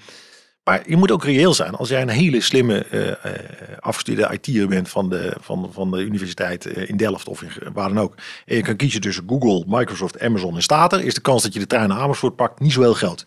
[0.64, 1.76] Maar je moet ook reëel zijn.
[1.76, 3.32] Als jij een hele slimme eh,
[3.80, 7.88] afgestudeerde IT'er bent van de, van, van de universiteit eh, in Delft of in, waar
[7.88, 8.16] dan ook.
[8.46, 11.04] En je kan kiezen tussen Google, Microsoft, Amazon en Stater.
[11.04, 13.26] Is de kans dat je de trein naar Amersfoort pakt niet zo heel groot.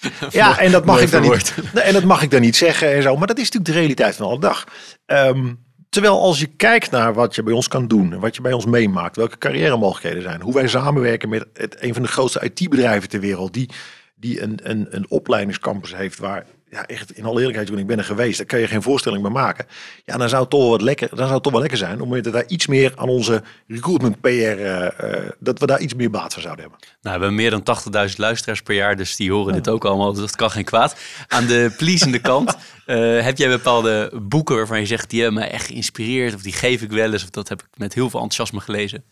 [0.30, 1.54] Ja, en dat mag ik dan niet.
[1.74, 3.16] en dat mag ik dan niet zeggen en zo.
[3.16, 4.64] Maar dat is natuurlijk de realiteit van alle dag.
[5.06, 5.54] Ehm,
[5.88, 8.66] terwijl als je kijkt naar wat je bij ons kan doen, wat je bij ons
[8.66, 13.08] meemaakt, welke carrière mogelijkheden zijn, hoe wij samenwerken met het, een van de grootste IT-bedrijven
[13.08, 13.70] ter wereld, die,
[14.14, 17.98] die een, een, een opleidingscampus heeft waar, ja, echt in alle eerlijkheid, toen ik ben
[17.98, 19.66] er geweest, daar kan je geen voorstelling bij maken.
[20.04, 22.00] Ja, dan zou het toch wel wat lekker, dan zou het toch wel lekker zijn
[22.00, 26.10] om daar iets meer aan onze recruitment PR, eh, eh, dat we daar iets meer
[26.10, 26.80] baat van zouden hebben.
[26.80, 30.12] Nou, we hebben meer dan 80.000 luisteraars per jaar, dus die horen dit ook allemaal.
[30.12, 30.96] Dus dat kan geen kwaad.
[31.28, 32.56] Aan de pleasende kant,
[32.86, 36.52] eh, heb jij bepaalde boeken waarvan je zegt, die hebben mij echt geïnspireerd, of die
[36.52, 39.04] geef ik wel eens, of dat heb ik met heel veel enthousiasme gelezen?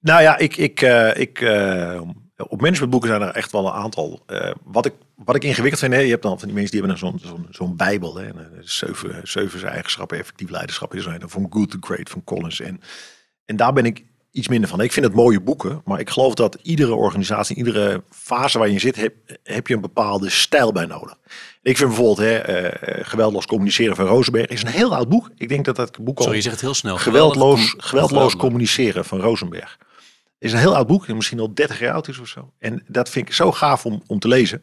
[0.00, 0.80] Nou ja, ik, ik,
[1.14, 1.40] ik,
[2.36, 4.22] op managementboeken zijn er echt wel een aantal.
[4.26, 6.80] Eh, wat, ik, wat ik ingewikkeld vind, hè, je hebt dan van die mensen die
[6.80, 8.16] hebben dan zo'n zo'n zo'n bijbel.
[8.16, 12.60] Hè, eh, zeven, zeven eigenschappen, effectief leiderschap is een van Good to Great van Collins.
[12.60, 12.80] En,
[13.44, 14.04] en daar ben ik
[14.34, 14.80] iets minder van.
[14.80, 18.72] Ik vind het mooie boeken, maar ik geloof dat iedere organisatie, iedere fase waar je
[18.72, 21.16] in zit, heb, heb je een bepaalde stijl bij nodig.
[21.62, 25.30] Ik vind bijvoorbeeld hè, eh, Geweldloos Communiceren van Rosenberg is een heel oud boek.
[25.36, 26.96] Ik denk dat dat boek al Sorry, je zegt het heel snel.
[26.96, 29.78] geweldloos, geweldloos communiceren van Rosenberg.
[30.44, 32.52] Is een heel oud boek, misschien al 30 jaar oud is of zo.
[32.58, 34.62] En dat vind ik zo gaaf om, om te lezen.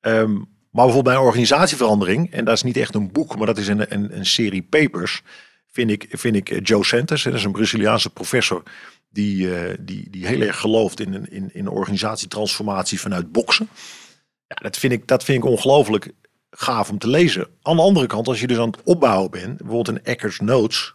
[0.00, 3.58] Ehm, maar bijvoorbeeld bij een organisatieverandering, en dat is niet echt een boek, maar dat
[3.58, 5.22] is een, een, een serie papers,
[5.66, 8.62] vind ik, vind ik eh, Joe Santos, dat is een Braziliaanse professor,
[9.08, 13.68] die, eh, die, die heel erg gelooft in, in, in organisatietransformatie vanuit boksen.
[14.46, 16.12] Ja, dat vind ik, dat vind ik ongelooflijk
[16.50, 17.48] gaaf om te lezen.
[17.62, 20.94] Aan de andere kant, als je dus aan het opbouwen bent, bijvoorbeeld een Ecker's Notes.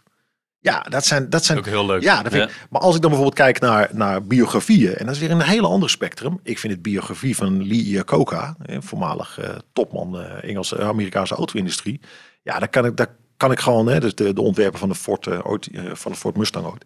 [0.60, 2.02] Ja, dat zijn, dat zijn Ook heel leuk.
[2.02, 5.14] ja, dat vind ik, maar als ik dan bijvoorbeeld kijk naar, naar biografieën, en dat
[5.14, 6.40] is weer een hele ander spectrum.
[6.42, 12.00] Ik vind het biografie van Lee Iacocca, eh, voormalig eh, topman eh, Engelse, Amerikaanse auto-industrie.
[12.42, 14.94] Ja, daar kan ik, daar kan ik gewoon, hè, dus de, de ontwerper van de
[14.94, 16.84] Ford, eh, ooit, eh, van de Ford Mustang ooit.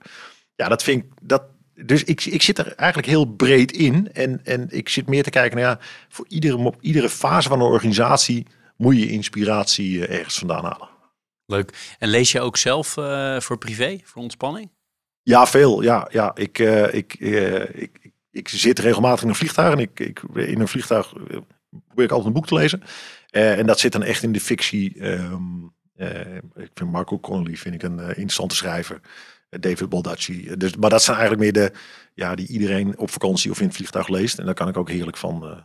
[0.56, 1.42] Ja, dat vind ik, dat,
[1.74, 4.12] dus ik, ik zit er eigenlijk heel breed in.
[4.12, 7.60] En, en ik zit meer te kijken naar, ja, voor iedere, op iedere fase van
[7.60, 8.46] een organisatie
[8.76, 10.88] moet je inspiratie eh, ergens vandaan halen.
[11.50, 11.96] Leuk.
[11.98, 14.70] En lees je ook zelf eh, voor privé, voor ontspanning?
[15.22, 15.82] Ja, veel.
[15.82, 16.34] Ja, ja.
[16.34, 20.60] Ik, eh, ik, eh, ik, ik, zit regelmatig in een vliegtuig en ik, ik, in
[20.60, 21.12] een vliegtuig
[21.86, 22.82] probeer ik altijd een boek te lezen.
[23.30, 25.00] En dat zit dan echt in de fictie.
[25.00, 25.42] ehm,
[25.94, 29.00] eh, ik vind Marco Connolly vind ik een interessante schrijver.
[29.48, 30.56] David Baldacci.
[30.56, 31.78] Dus, maar dat zijn eigenlijk meer de
[32.14, 34.38] ja, die iedereen op vakantie of in het vliegtuig leest.
[34.38, 35.64] En daar kan ik ook heerlijk van,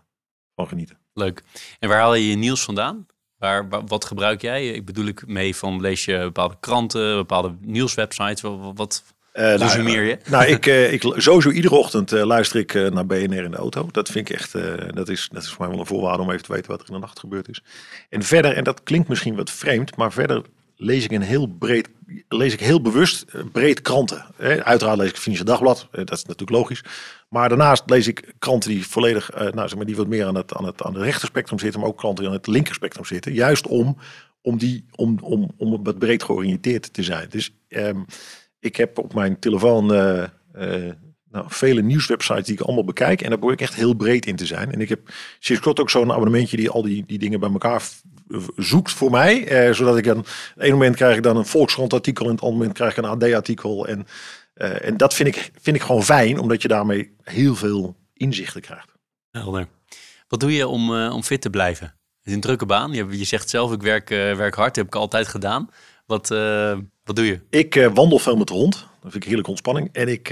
[0.55, 0.97] van genieten.
[1.13, 1.43] Leuk.
[1.79, 3.05] En waar haal je je nieuws vandaan?
[3.39, 4.67] Waar, wa- wat gebruik jij?
[4.69, 8.41] Ik bedoel ik mee van lees je bepaalde kranten, bepaalde nieuwswebsites?
[8.41, 10.17] Wat, wat Eh, resumeer je?
[10.29, 13.57] Nou, ik, eh, ik sowieso iedere ochtend eh, luister ik eh, naar BNR in de
[13.57, 13.87] auto.
[13.91, 16.29] Dat vind ik echt, eh, dat, is, dat is voor mij wel een voorwaarde om
[16.31, 17.63] even te weten wat er in de nacht gebeurd is.
[18.09, 20.41] En verder, en dat klinkt misschien wat vreemd, maar verder
[20.75, 21.89] lees ik een heel breed,
[22.27, 24.25] lees ik heel bewust eh, breed kranten.
[24.63, 26.83] Uiteraard lees ik Financieel Dagblad, eh, dat is natuurlijk logisch.
[27.29, 30.35] Maar daarnaast lees ik kranten die volledig, eh, nou zeg maar, die wat meer aan
[30.35, 33.33] het, aan het, aan het rechterspectrum zitten, maar ook kranten die aan het linkerspectrum zitten.
[33.33, 33.97] Juist om,
[34.41, 37.29] om, die, om, om, om wat breed georiënteerd te zijn.
[37.29, 38.03] Dus ehm,
[38.59, 39.85] ik heb op mijn telefoon
[41.35, 43.21] nou, vele nieuwswebsites die ik allemaal bekijk.
[43.21, 44.71] En daar probeer ik echt heel breed in te zijn.
[44.71, 47.81] En ik heb sinds kort ook zo'n abonnementje die al die, die dingen bij elkaar
[48.55, 49.47] zoekt voor mij.
[49.47, 52.25] Eh, zodat ik dan, op een moment krijg ik dan een Volkskrant artikel.
[52.25, 53.87] En op het andere moment krijg ik een AD artikel.
[53.87, 54.07] En,
[54.53, 56.39] eh, en dat vind ik, vind ik gewoon fijn.
[56.39, 58.91] Omdat je daarmee heel veel inzichten krijgt.
[59.31, 59.67] Helder.
[60.27, 61.85] Wat doe je om, eh, om fit te blijven?
[61.87, 62.93] Het is een drukke baan.
[62.93, 64.67] Je, je zegt zelf, ik werk, eh, werk hard.
[64.67, 65.69] Dat heb ik altijd gedaan.
[66.05, 67.39] Wat, eh, wat doe je?
[67.49, 68.73] Ik wandel veel met de hond.
[68.73, 69.89] Dat vind ik heerlijke ontspanning.
[69.91, 70.29] En ik,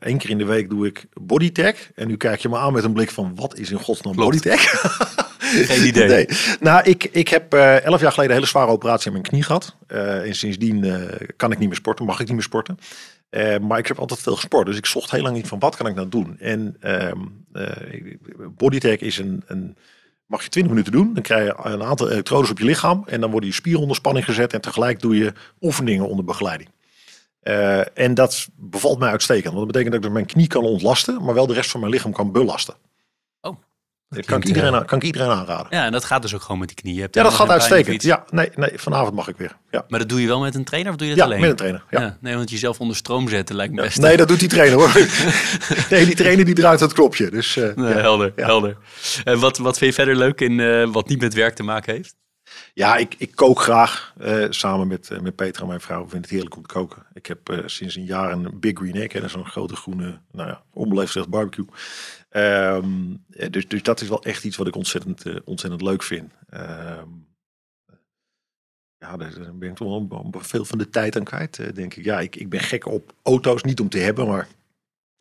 [0.00, 1.90] één keer in de week doe ik bodytech.
[1.94, 4.30] En nu kijk je me aan met een blik van, wat is in godsnaam Klopt.
[4.30, 4.62] bodytech?
[5.54, 6.08] Geen idee.
[6.14, 6.26] Nee.
[6.60, 9.42] Nou, ik, ik heb eh, elf jaar geleden een hele zware operatie aan mijn knie
[9.42, 9.76] gehad.
[9.86, 12.78] Eh, en sindsdien eh, kan ik niet meer sporten, mag ik niet meer sporten.
[13.60, 14.66] Maar ik heb altijd veel gesport.
[14.66, 16.38] Dus ik zocht heel lang niet van wat kan ik nou doen.
[16.38, 17.20] En ehm
[17.52, 18.16] eh,
[18.56, 19.76] bodytech is een, een,
[20.26, 21.14] mag je 20 minuten doen.
[21.14, 23.02] Dan krijg je een aantal elektrodes op je lichaam.
[23.06, 24.52] En dan worden je spieren onder spanning gezet.
[24.52, 26.70] En tegelijk doe je oefeningen onder begeleiding.
[27.94, 29.54] En dat bevalt mij uitstekend.
[29.54, 31.92] Want dat betekent dat ik mijn knie kan ontlasten, maar wel de rest van mijn
[31.92, 32.74] lichaam kan belasten.
[34.14, 35.66] Dat kan ik, iedereen, eh, kan ik iedereen aanraden.
[35.70, 37.08] Ja, en dat gaat dus ook gewoon met die knieën.
[37.10, 38.02] Ja, dat gaat uitstekend.
[38.02, 39.56] Ja, nee, nee, vanavond mag ik weer.
[39.70, 41.40] Ja, Maar dat doe je wel met een trainer of doe je dat ja alleen?
[41.40, 41.84] met een trainer.
[41.90, 42.00] Ja.
[42.00, 42.16] Ja.
[42.20, 43.98] nee, want jezelf onder stroom zetten lijkt me best.
[44.00, 44.92] Nee, dat doet die trainer hoor.
[45.90, 47.30] nee, die trainer die draait het knopje.
[47.30, 48.00] Dus eh, Nee, ja.
[48.00, 48.44] helder, Ja.
[48.44, 48.76] helder.
[49.24, 51.94] En wat, wat vind je verder leuk in eh, wat niet met werk te maken
[51.94, 52.14] heeft?
[52.74, 56.02] Ja, ik, ik kook graag eh, samen met, eh, met Petra, mijn vrouw.
[56.04, 57.02] Ik vind het heerlijk om te koken.
[57.12, 59.20] Ik heb eh, sinds een jaar een Big Green Egg.
[59.20, 61.66] Dat zo'n grote groene, nou ja, onbeleefd barbecue.
[62.34, 66.02] Ehm, eh, dus, dus dat is wel echt iets wat ik ontzettend, eh, ontzettend leuk
[66.02, 66.32] vind.
[66.48, 67.08] Ehm,
[68.98, 72.04] ja, daar ben ik toch wel veel van de tijd aan kwijt, eh, denk ik.
[72.04, 73.62] Ja, ik, ik ben gek op auto's.
[73.62, 74.48] Niet om te hebben, maar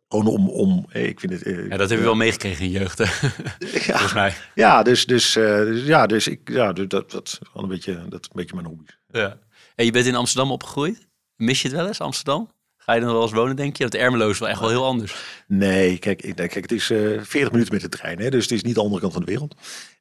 [0.08, 0.50] gewoon om...
[0.50, 3.06] om eh, ik vind het, Ja, dat heb je wel meegekregen in je jeugd, hè?
[3.90, 4.34] ja, volgens mij.
[4.56, 7.94] ja, dus, dus, dus, ja, dus ik, ja, dus dat, dat, is wel een beetje,
[7.94, 8.86] dat is een beetje mijn hobby.
[9.08, 9.40] Ja.
[9.76, 11.08] En je bent in Amsterdam opgegroeid.
[11.36, 12.50] Mis je het wel eens, Amsterdam?
[12.86, 13.84] Ga je nog wel eens wonen, denk je?
[13.84, 15.16] Dat Ermelo is wel echt wel heel anders.
[15.48, 18.64] Nee, kijk, kijk het is eh 40 minuten met de trein, hè, dus het is
[18.64, 19.56] niet de andere kant van de wereld.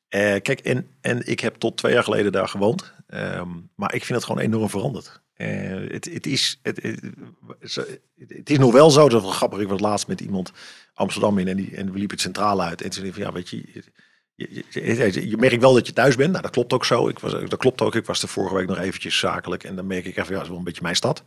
[0.08, 4.04] Eh, kijk, en, en ik heb tot twee jaar geleden daar gewoond, Ehm, maar ik
[4.04, 5.20] vind het gewoon enorm veranderd.
[5.34, 5.48] Eh,
[5.88, 6.80] het, het, is, het,
[8.50, 9.60] is nog wel zo, dat grappig.
[9.60, 10.52] Ik was laatst met iemand
[10.94, 12.82] Amsterdam in en, die, en we liepen het centraal uit.
[12.82, 13.82] En ze zei ja, weet je,
[14.34, 14.64] je,
[15.50, 16.30] je, wel dat je thuis bent.
[16.30, 17.08] Nou, dat klopt ook zo.
[17.08, 17.94] Ik was, dat klopt ook.
[17.94, 20.48] Ik was er vorige week nog eventjes zakelijk en dan merk ik even, ja, is
[20.48, 21.22] wel een beetje mijn stad.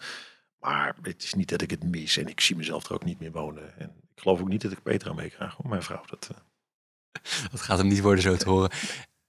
[0.66, 3.20] Maar het is niet dat ik het mis en ik zie mezelf er ook niet
[3.20, 3.80] meer wonen.
[3.80, 3.86] En
[4.16, 5.54] ik geloof ook niet dat ik Petra meekrijg.
[5.54, 6.04] Hoor, mijn vrouw.
[6.06, 8.72] Dat, eh, Dat gaat hem niet worden zo te horen.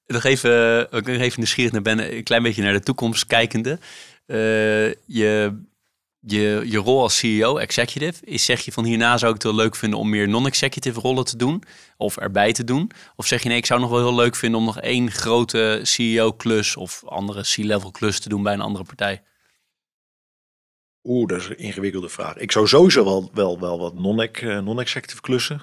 [0.06, 3.78] Nog even, ik ben even nieuwsgierig naar ben, een klein beetje naar de toekomst kijkende.
[4.26, 5.62] Eh, je,
[6.20, 9.62] je, je rol als CEO, executive, is zeg je van hierna zou ik het wel
[9.62, 11.62] leuk vinden om meer non-executive rollen te doen
[11.96, 12.90] of erbij te doen?
[13.16, 15.80] Of zeg je nee, ik zou nog wel heel leuk vinden om nog één grote
[15.82, 19.22] CEO-klus of andere C-level klus te doen bij een andere partij?
[21.08, 22.36] Oeh, dat is een ingewikkelde vraag.
[22.36, 25.60] Ik zou sowieso wel, wel, wel wat eh, non-executive klussen.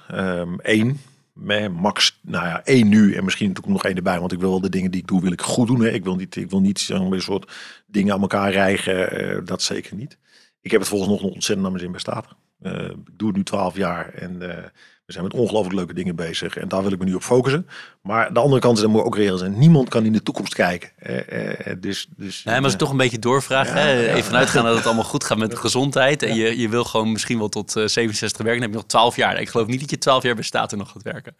[0.57, 0.99] Eén,
[1.33, 4.19] met max, nou ja, één nu en misschien natuurlijk nog één erbij.
[4.19, 5.81] Want ik wil wel de dingen die ik doe, wil ik goed doen.
[5.81, 5.89] Hè.
[5.89, 7.51] Ik wil niet, ik wil niet zo'n soort
[7.85, 9.11] dingen aan elkaar rijgen.
[9.11, 10.17] eh, dat zeker niet.
[10.61, 12.37] Ik heb het volgens nog ontzettend naar mijn zin bij Staten.
[12.59, 14.69] Eh, ik doe het nu twaalf jaar en eh,
[15.05, 16.57] we zijn met ongelooflijk leuke dingen bezig.
[16.57, 17.67] En daar wil ik me nu op focussen.
[18.01, 19.57] Maar de andere kant is, dat moet ook reëel zijn.
[19.57, 20.89] Niemand kan in de toekomst kijken.
[20.95, 23.95] Eh, eh, dus, dus, Nee, maar als ik toch een beetje doorvraag, Ja, ja.
[23.95, 26.23] even vanuitgaan dat het allemaal goed gaat met de gezondheid.
[26.23, 28.85] En je, je wil gewoon misschien wel tot eh, 67 werken, dan heb je nog
[28.85, 29.41] 12 jaar.
[29.41, 31.35] Ik geloof niet dat je 12 jaar bij Staten nog gaat werken.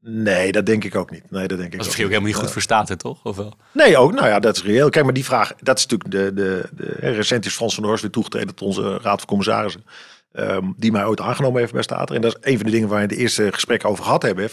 [0.00, 1.30] Nee, dat denk ik ook niet.
[1.30, 3.24] Nee, dat denk ik Dat is misschien ook helemaal niet goed voor Staten, toch?
[3.24, 3.52] Of wel?
[3.72, 4.12] Nee, ook.
[4.12, 4.88] Nou ja, dat is reëel.
[4.88, 7.90] Kijk, maar die vraag, dat is natuurlijk de, de, de recent is Frans van der
[7.90, 9.84] Horst weer toegetreden tot onze raad van commissarissen.
[10.32, 12.14] Ehm, die mij ooit aangenomen heeft bij Stater.
[12.14, 14.22] En dat is een van de dingen waar we in de eerste gesprek over gehad
[14.22, 14.50] hebben.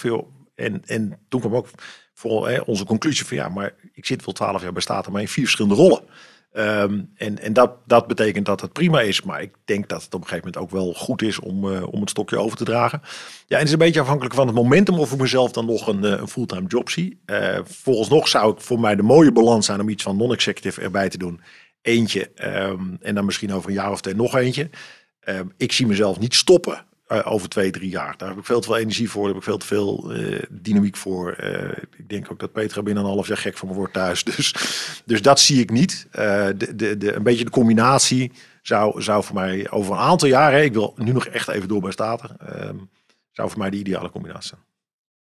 [0.55, 1.67] En, en toen kwam ook
[2.13, 5.21] voor hè, onze conclusie van ja, maar ik zit wel twaalf jaar bij Stater, maar
[5.21, 6.01] in vier verschillende rollen.
[6.51, 9.21] Ehm, en en dat, dat betekent dat het prima is.
[9.21, 11.93] Maar ik denk dat het op een gegeven moment ook wel goed is om, eh,
[11.93, 13.01] om het stokje over te dragen.
[13.47, 15.87] Ja, en het is een beetje afhankelijk van het momentum of ik mezelf dan nog
[15.87, 17.21] een, eh, een fulltime job zie.
[17.25, 20.81] Eh volgens nog zou ik voor mij de mooie balans zijn om iets van non-executive
[20.81, 21.41] erbij te doen.
[21.81, 24.69] Eentje ehm, en dan misschien over een jaar of twee nog eentje.
[25.29, 28.17] Ehm, ik zie mezelf niet stoppen eh, over twee, drie jaar.
[28.17, 30.43] Daar heb ik veel te veel energie voor, daar heb ik veel te veel eh,
[30.49, 31.31] dynamiek voor.
[31.31, 34.23] Eh, ik denk ook dat Petra binnen een half jaar gek van me wordt thuis.
[34.35, 34.55] Dus,
[35.05, 36.07] dus dat zie ik niet.
[36.11, 40.63] De, de, de, een beetje de combinatie zou, zou voor mij over een aantal jaren,
[40.63, 42.77] ik wil nu nog echt even door bij Staten, ehm,
[43.31, 44.61] zou voor mij de ideale combinatie zijn.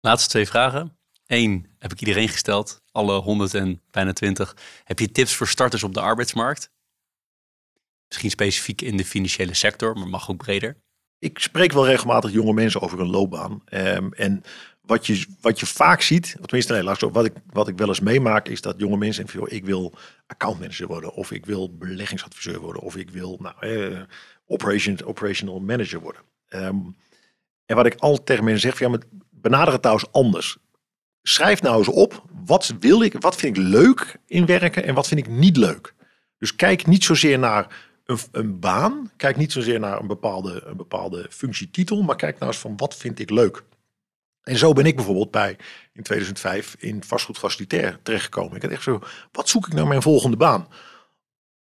[0.02, 0.98] Laatste twee vragen.
[1.26, 4.56] Eén heb ik iedereen gesteld, alle 100 en bijna 20.
[4.84, 6.70] Heb je tips voor starters op de arbeidsmarkt?
[8.12, 10.78] Misschien specifiek in de financiële sector, maar mag ook breder.
[11.20, 13.62] Ik spreek wel regelmatig jonge mensen over hun loopbaan.
[13.66, 14.44] Ehm, en
[14.82, 17.78] wat je, wat je vaak ziet, tenminste, nee, laat ik zo, wat, ik, wat ik
[17.78, 19.94] wel eens meemaak, is dat jonge mensen ik wil
[20.28, 24.02] accountmanager worden, of ik wil beleggingsadviseur worden, of ik wil nou, eh,
[24.46, 26.22] operation, operational manager worden.
[26.48, 26.80] Ehm,
[27.66, 30.58] en wat ik altijd tegen mensen zeg: van, benader het trouwens anders.
[31.22, 35.08] Schrijf nou eens op, wat wil ik, wat vind ik leuk in werken en wat
[35.08, 35.94] vind ik niet leuk.
[36.38, 39.12] Dus kijk niet zozeer naar een, een baan.
[39.18, 42.96] Kijk niet zozeer naar een bepaalde, een bepaalde functietitel, maar kijk nou eens van wat
[42.96, 43.64] vind ik leuk.
[44.44, 45.58] En zo ben ik bijvoorbeeld bij
[45.94, 48.56] in 2005 in vastgoed facilitair terechtgekomen.
[48.56, 49.02] Ik had echt zo,
[49.32, 50.68] wat zoek ik naar mijn volgende baan?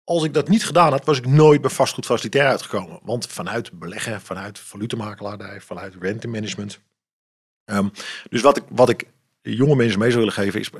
[0.04, 3.00] Als ik dat niet gedaan had, was ik nooit bij vastgoed facilitair uitgekomen.
[3.02, 6.80] Want vanuit beleggen, vanuit valutemmakelaardij, vanuit rentemanagement.
[7.64, 7.88] Ehm,
[8.30, 9.04] dus wat ik, wat ik
[9.40, 10.70] jonge mensen mee zou willen geven is,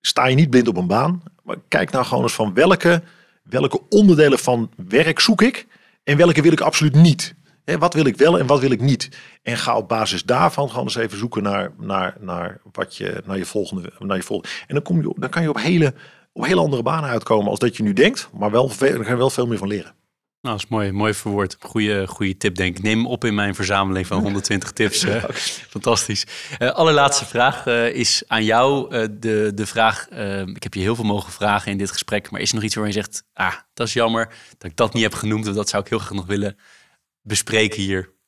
[0.00, 3.02] sta je niet blind op een baan, maar kijk nou gewoon eens van welke
[3.42, 5.66] welke onderdelen van werk zoek ik
[6.04, 7.34] en welke wil ik absoluut niet.
[7.78, 9.08] Wat wil ik wel en wat wil ik niet?
[9.42, 13.38] En ga op basis daarvan gewoon eens even zoeken naar, naar, naar, wat je, naar,
[13.38, 14.56] je, volgende, naar je volgende.
[14.66, 15.94] En dan, kom je, dan kan je op hele,
[16.32, 19.16] op hele andere banen uitkomen als dat je nu denkt, maar wel daar kan je
[19.16, 19.94] wel veel meer van leren.
[20.42, 21.56] Nou, dat is mooi, mooi verwoord.
[21.60, 22.82] Goeie, goede tip, denk ik.
[22.82, 25.04] Neem hem op in mijn verzameling van 120 tips.
[25.74, 26.26] Fantastisch.
[26.58, 28.90] Uh, allerlaatste vraag uh, is aan jou.
[29.18, 30.08] de, de vraag,
[30.54, 32.74] ik heb je heel veel mogen vragen in dit gesprek, maar is er nog iets
[32.74, 35.68] waarin je zegt, ah, dat is jammer dat ik dat niet heb genoemd, of dat
[35.68, 36.56] zou ik heel graag nog willen
[37.22, 38.18] bespreken hier?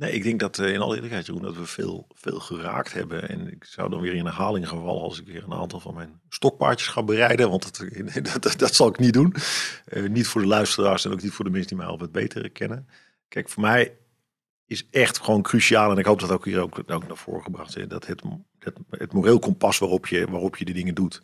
[0.00, 3.28] Nee, ik denk dat uh, in alle eerlijkheid, Jeroen, dat we veel, veel geraakt hebben.
[3.28, 5.94] En ik zou dan weer in herhaling gaan vallen als ik weer een aantal van
[5.94, 7.50] mijn stokpaardjes ga bereiden.
[7.50, 9.34] Want dat, dat, dat zal ik niet doen.
[9.92, 12.12] Uh, niet voor de luisteraars en ook niet voor de mensen die mij al wat
[12.12, 12.88] beter kennen.
[13.28, 13.96] Kijk, voor mij
[14.66, 15.90] is echt gewoon cruciaal.
[15.90, 17.88] En ik hoop dat ook hier ook, ook naar voren gebracht is.
[17.88, 18.22] Dat het,
[18.58, 21.22] het, het moreel kompas waarop je, waarop je de dingen doet,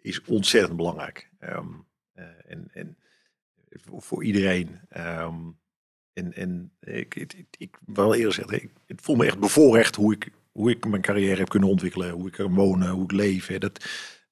[0.00, 1.30] is ontzettend belangrijk.
[1.40, 2.96] Um, uh, en, en
[3.98, 4.80] voor iedereen.
[4.96, 5.58] Um,
[6.16, 10.30] en, en ik, ik, ik, wil eerder zeggen, ik, voel me echt bevoorrecht hoe ik,
[10.52, 13.58] hoe ik mijn carrière heb kunnen ontwikkelen, hoe ik er wonen, hoe ik leef.
[13.58, 13.84] Dat,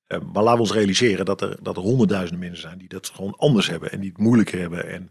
[0.09, 3.11] uh, maar laten we ons realiseren dat er, dat er honderdduizenden mensen zijn die dat
[3.15, 4.89] gewoon anders hebben en die het moeilijker hebben.
[4.89, 5.11] En,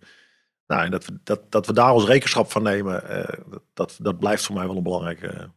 [0.68, 4.20] nou, en dat, we, dat, dat we daar ons rekenschap van nemen, uh, dat, dat
[4.20, 5.50] blijft voor mij wel een belangrijk,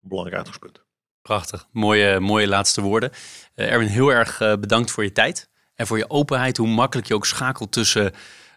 [0.00, 0.84] belangrijk uitgangspunt.
[1.22, 3.10] Prachtig, mooie, mooie laatste woorden.
[3.54, 7.26] Erwin, heel erg bedankt voor je tijd en voor je openheid, hoe makkelijk je ook
[7.26, 8.12] schakelt tussen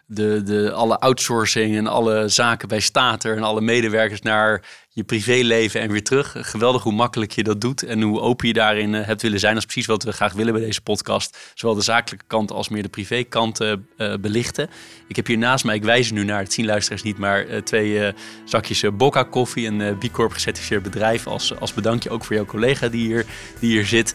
[0.06, 5.80] de, de, alle outsourcing en alle zaken bij Stater en alle medewerkers naar je privéleven
[5.80, 6.34] en weer terug.
[6.38, 9.54] Geweldig hoe makkelijk je dat doet en hoe open je daarin eh, hebt willen zijn.
[9.54, 11.38] Dat is precies wat we graag willen bij deze podcast.
[11.54, 13.74] Zowel de zakelijke kant als meer de privékant uh,
[14.20, 14.70] belichten.
[15.08, 18.14] Ik heb hier naast mij, ik wijs nu naar, het zien luisteraars niet, maar twee
[18.44, 19.66] zakjes Bocca koffie.
[19.66, 23.24] Een B Corp gecertificeerd bedrijf als, als bedankje ook voor jouw collega die hier,
[23.60, 24.14] die hier zit.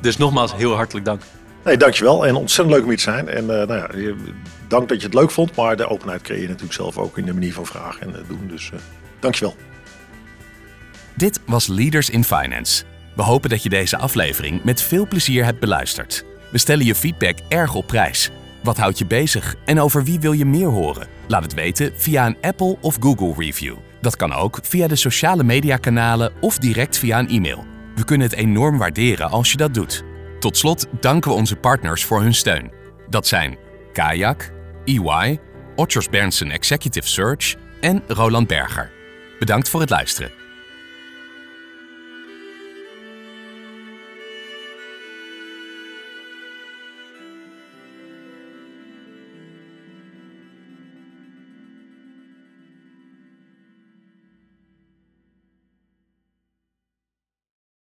[0.00, 1.22] dus nogmaals heel hartelijk dank.
[1.64, 2.26] Nee, dankjewel.
[2.26, 3.28] En ontzettend leuk om hier te zijn.
[3.28, 4.14] En nou ja,
[4.68, 5.56] dank dat je het leuk vond.
[5.56, 8.48] Maar de openheid creëer je natuurlijk zelf ook in de manier van vragen en doen.
[8.48, 8.80] Dus uh,
[9.20, 9.56] dankjewel.
[11.14, 12.84] Dit was Leaders in Finance.
[13.16, 16.24] We hopen dat je deze aflevering met veel plezier hebt beluisterd.
[16.50, 18.30] We stellen je feedback erg op prijs.
[18.62, 21.08] Wat houdt je bezig en over wie wil je meer horen?
[21.28, 23.76] Laat het weten via een Apple of Google review.
[24.00, 27.64] Dat kan ook via de sociale mediakanalen of direct via een e-mail.
[27.94, 30.04] We kunnen het enorm waarderen als je dat doet.
[30.40, 32.70] Tot slot danken we onze partners voor hun steun.
[33.08, 33.58] Dat zijn
[33.92, 34.52] Kayak,
[34.88, 35.38] EY,
[35.76, 38.90] Otters Berndsen Executive Search en Roland Berger.
[39.38, 40.37] Bedankt voor het luisteren.